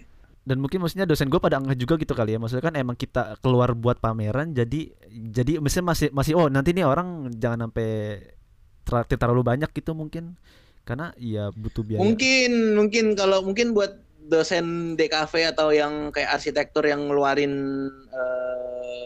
Dan 0.48 0.66
mungkin 0.66 0.82
maksudnya 0.82 1.06
dosen 1.06 1.30
gue 1.30 1.38
pada 1.38 1.62
angkat 1.62 1.78
juga 1.78 1.94
gitu 2.02 2.18
kali 2.18 2.34
ya. 2.34 2.40
Maksudnya 2.42 2.66
kan 2.66 2.74
emang 2.74 2.98
kita 2.98 3.38
keluar 3.46 3.78
buat 3.78 4.02
pameran 4.02 4.50
jadi 4.58 4.90
jadi 5.30 5.62
misalnya 5.62 5.94
masih 5.94 6.08
masih 6.10 6.34
oh 6.34 6.50
nanti 6.50 6.74
nih 6.74 6.90
orang 6.90 7.30
jangan 7.38 7.70
sampai 7.70 7.90
traktir 8.82 9.22
terlalu 9.22 9.46
banyak 9.46 9.70
gitu 9.70 9.94
mungkin. 9.94 10.34
Karena 10.88 11.14
ya 11.22 11.54
butuh 11.54 11.86
biaya. 11.86 12.02
Mungkin 12.02 12.74
mungkin 12.74 13.06
kalau 13.14 13.46
mungkin 13.46 13.78
buat 13.78 14.02
dosen 14.30 14.98
DKV 14.98 15.54
atau 15.54 15.70
yang 15.70 16.10
kayak 16.10 16.38
arsitektur 16.38 16.86
yang 16.86 17.06
ngeluarin 17.06 17.54
eh, 18.10 19.06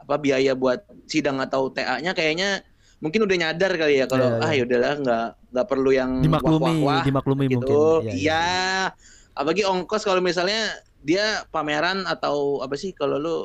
apa 0.00 0.16
biaya 0.22 0.52
buat 0.54 0.86
sidang 1.10 1.42
atau 1.42 1.68
TA-nya 1.72 2.14
kayaknya 2.14 2.62
mungkin 3.06 3.22
udah 3.22 3.36
nyadar 3.38 3.72
kali 3.72 4.02
ya 4.02 4.06
kalau 4.06 4.26
Iya, 4.28 4.42
ah 4.42 4.50
iya. 4.50 4.58
yaudahlah 4.60 4.94
nggak 4.98 5.26
nggak 5.54 5.66
perlu 5.66 5.90
yang 5.94 6.10
dimaklumi 6.18 6.58
wah-wah-wah 6.58 7.02
dimaklumi 7.02 7.44
gitu. 7.46 7.54
mungkin 7.62 7.76
Iya, 8.02 8.10
iya. 8.10 8.12
Iya. 8.18 8.44
Apalagi 9.32 9.62
ongkos 9.62 10.02
kalau 10.02 10.18
misalnya 10.18 10.74
dia 11.00 11.46
pameran 11.48 12.02
atau 12.04 12.58
apa 12.58 12.74
sih 12.74 12.90
kalau 12.90 13.16
lu 13.16 13.36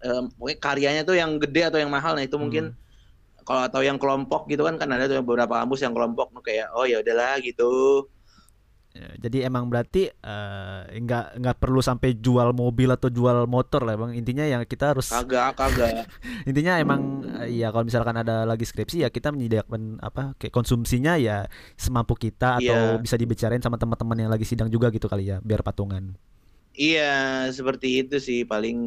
eh, 0.00 0.22
pokoknya 0.34 0.56
karyanya 0.56 1.02
tuh 1.04 1.14
yang 1.14 1.36
gede 1.36 1.68
atau 1.68 1.76
yang 1.76 1.92
mahal 1.92 2.16
nah 2.16 2.24
itu 2.24 2.34
mungkin 2.34 2.72
Hmm. 2.72 3.44
kalau 3.44 3.66
atau 3.66 3.80
yang 3.82 3.98
kelompok 3.98 4.46
gitu 4.46 4.62
kan 4.62 4.78
kan 4.78 4.88
ada 4.88 5.04
tuh 5.04 5.20
beberapa 5.20 5.58
kampus 5.58 5.82
yang 5.82 5.92
kelompok 5.92 6.30
kayak 6.40 6.70
oh 6.72 6.86
ya 6.86 7.02
udahlah 7.02 7.36
gitu. 7.40 8.06
Ya, 8.90 9.06
jadi 9.22 9.46
emang 9.46 9.70
berarti 9.70 10.10
eh, 10.10 10.80
nggak 10.98 11.38
nggak 11.38 11.56
perlu 11.62 11.78
sampai 11.78 12.18
jual 12.18 12.50
mobil 12.50 12.90
atau 12.90 13.06
jual 13.06 13.46
motor 13.46 13.86
lah 13.86 13.94
bang 13.94 14.18
intinya 14.18 14.42
yang 14.42 14.66
kita 14.66 14.90
harus 14.90 15.14
Kagak, 15.14 15.54
kagak. 15.54 16.10
intinya 16.50 16.74
emang 16.74 17.22
eh, 17.38 17.54
ya 17.54 17.70
kalau 17.70 17.86
misalkan 17.86 18.18
ada 18.18 18.42
lagi 18.42 18.66
skripsi 18.66 19.06
ya 19.06 19.08
kita 19.14 19.30
menyediakan 19.30 20.02
apa 20.02 20.34
kayak 20.34 20.50
konsumsinya 20.50 21.14
ya 21.14 21.46
semampu 21.78 22.18
kita 22.18 22.58
atau 22.58 22.98
Iya. 22.98 22.98
bisa 22.98 23.14
dibicarain 23.14 23.62
sama 23.62 23.78
teman-teman 23.78 24.26
yang 24.26 24.30
lagi 24.34 24.42
sidang 24.42 24.66
juga 24.66 24.90
gitu 24.90 25.06
kali 25.06 25.30
ya 25.30 25.38
biar 25.38 25.62
patungan 25.62 26.18
Iya, 26.74 27.46
seperti 27.50 28.02
itu 28.02 28.18
sih 28.18 28.42
paling 28.42 28.78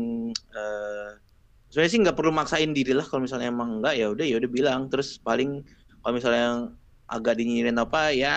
eh 0.52 1.10
sebenarnya 1.72 1.92
sih 1.92 2.00
nggak 2.04 2.18
perlu 2.20 2.32
maksain 2.36 2.76
diri 2.76 2.92
lah 2.92 3.08
kalau 3.08 3.24
misalnya 3.24 3.48
emang 3.50 3.80
enggak 3.80 3.96
ya 3.98 4.12
udah 4.12 4.26
ya 4.28 4.36
udah 4.36 4.52
bilang 4.52 4.82
terus 4.92 5.16
paling 5.18 5.64
kalau 6.00 6.14
misalnya 6.14 6.42
yang 6.44 6.60
agak 7.08 7.40
dinyinyirin 7.40 7.80
apa 7.80 8.12
ya 8.12 8.36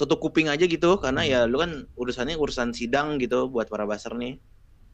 tutup 0.00 0.16
kuping 0.18 0.48
aja 0.48 0.64
gitu 0.64 0.96
karena 0.96 1.20
ya 1.22 1.40
lu 1.44 1.60
kan 1.60 1.70
urusannya 1.94 2.34
urusan 2.34 2.72
sidang 2.72 3.20
gitu 3.20 3.46
buat 3.46 3.68
para 3.68 3.84
baser 3.84 4.16
nih. 4.16 4.40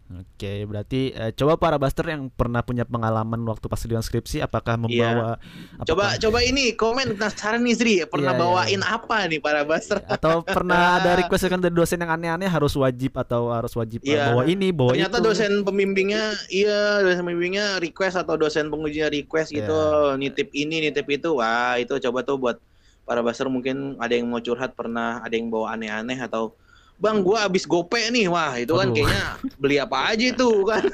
Oke, 0.09 0.63
berarti 0.63 1.11
eh, 1.11 1.35
coba 1.35 1.59
para 1.59 1.75
buster 1.77 2.07
yang 2.07 2.31
pernah 2.31 2.63
punya 2.63 2.87
pengalaman 2.87 3.43
waktu 3.43 3.67
pas 3.67 3.75
sidang 3.75 3.99
skripsi 3.99 4.39
apakah 4.39 4.79
membawa 4.79 5.35
Iya. 5.35 5.83
Coba 5.83 6.03
apakah- 6.07 6.19
coba 6.23 6.39
ini 6.41 6.65
komen 6.73 7.19
penasaran 7.19 7.59
nih 7.59 7.75
Sri, 7.75 7.95
pernah 8.07 8.31
Iya, 8.31 8.39
iya, 8.39 8.47
bawain 8.47 8.83
apa 8.85 9.27
nih 9.27 9.41
para 9.41 9.63
baser? 9.63 9.99
atau 10.07 10.47
pernah 10.47 10.79
ada 11.03 11.19
request 11.19 11.51
kan 11.51 11.59
dari 11.59 11.75
dosen 11.75 11.99
yang 11.99 12.13
aneh-aneh 12.13 12.47
harus 12.47 12.71
wajib 12.73 13.19
atau 13.19 13.51
harus 13.51 13.75
wajib 13.75 13.99
Iya. 14.01 14.31
bawa 14.31 14.47
ini, 14.47 14.71
bawa 14.71 14.95
Ternyata 14.95 15.19
itu. 15.19 15.27
dosen 15.27 15.53
pembimbingnya 15.63 16.23
iya 16.47 17.03
dosen 17.03 17.23
pembimbingnya 17.23 17.67
request 17.77 18.15
atau 18.17 18.35
dosen 18.37 18.71
pengujinya 18.71 19.11
request 19.11 19.51
gitu 19.51 19.75
Iya. 19.75 20.15
nitip 20.15 20.55
ini 20.55 20.87
nitip 20.87 21.11
itu 21.11 21.35
wah 21.35 21.75
itu 21.77 21.99
coba 22.01 22.23
tuh 22.23 22.39
buat 22.39 22.63
para 23.07 23.23
baser 23.23 23.47
mungkin 23.47 23.95
ada 23.97 24.13
yang 24.13 24.27
mau 24.27 24.39
curhat 24.39 24.75
pernah 24.75 25.23
ada 25.23 25.33
yang 25.33 25.47
bawa 25.47 25.73
aneh-aneh 25.73 26.19
atau 26.19 26.53
bang 26.97 27.21
gua 27.21 27.45
abis 27.45 27.65
gope 27.65 28.01
nih 28.09 28.27
wah 28.27 28.57
itu 28.57 28.73
kan 28.73 28.89
Waduh. 28.89 28.97
kayaknya 28.97 29.23
beli 29.57 29.77
apa 29.77 30.11
aja 30.11 30.25
itu 30.27 30.51
kan 30.65 30.83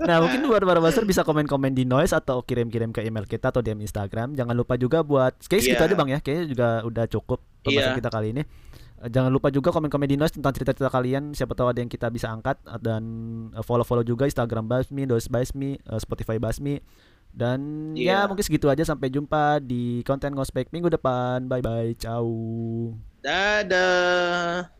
Nah, 0.00 0.16
mungkin 0.20 0.40
buat 0.46 0.62
para 0.62 0.80
buster 0.80 1.04
bisa 1.04 1.22
komen-komen 1.22 1.72
di 1.72 1.84
noise 1.84 2.10
atau 2.10 2.40
kirim-kirim 2.40 2.90
ke 2.90 3.04
email 3.04 3.24
kita 3.24 3.52
atau 3.52 3.60
DM 3.60 3.84
Instagram. 3.84 4.34
Jangan 4.34 4.54
lupa 4.56 4.74
juga 4.74 5.04
buat 5.04 5.36
kayak 5.38 5.62
segitu 5.62 5.78
Iya. 5.78 5.88
aja 5.92 5.94
Bang 5.94 6.08
ya. 6.08 6.18
Kayaknya 6.18 6.44
juga 6.48 6.68
udah 6.82 7.04
cukup 7.06 7.38
pembahasan 7.62 7.92
Iya. 7.92 7.98
kita 8.00 8.10
kali 8.10 8.26
ini. 8.32 8.42
Eh, 9.00 9.08
Jangan 9.08 9.30
lupa 9.30 9.48
juga 9.48 9.70
komen-komen 9.70 10.08
di 10.08 10.16
noise 10.16 10.34
tentang 10.34 10.50
cerita-cerita 10.50 10.88
kalian. 10.88 11.32
Siapa 11.32 11.52
tahu 11.52 11.70
ada 11.70 11.78
yang 11.78 11.88
kita 11.88 12.08
bisa 12.08 12.28
angkat 12.28 12.58
dan 12.80 13.02
eh, 13.52 13.62
follow-follow 13.62 14.02
juga 14.02 14.24
Instagram 14.24 14.66
Basmi, 14.66 15.04
Noise 15.04 15.28
Basmi, 15.28 15.76
eh, 15.76 16.00
Spotify 16.00 16.36
Basmi. 16.36 16.80
Dan 17.30 17.92
ya 17.94 18.24
Iya. 18.24 18.28
mungkin 18.28 18.44
segitu 18.44 18.66
aja 18.66 18.82
sampai 18.82 19.08
jumpa 19.10 19.62
di 19.62 20.02
konten 20.02 20.34
ngospek 20.34 20.70
minggu 20.74 20.90
depan. 20.90 21.46
Bye 21.46 21.62
bye. 21.62 21.92
Ciao. 21.96 22.26
dadah 23.20 24.79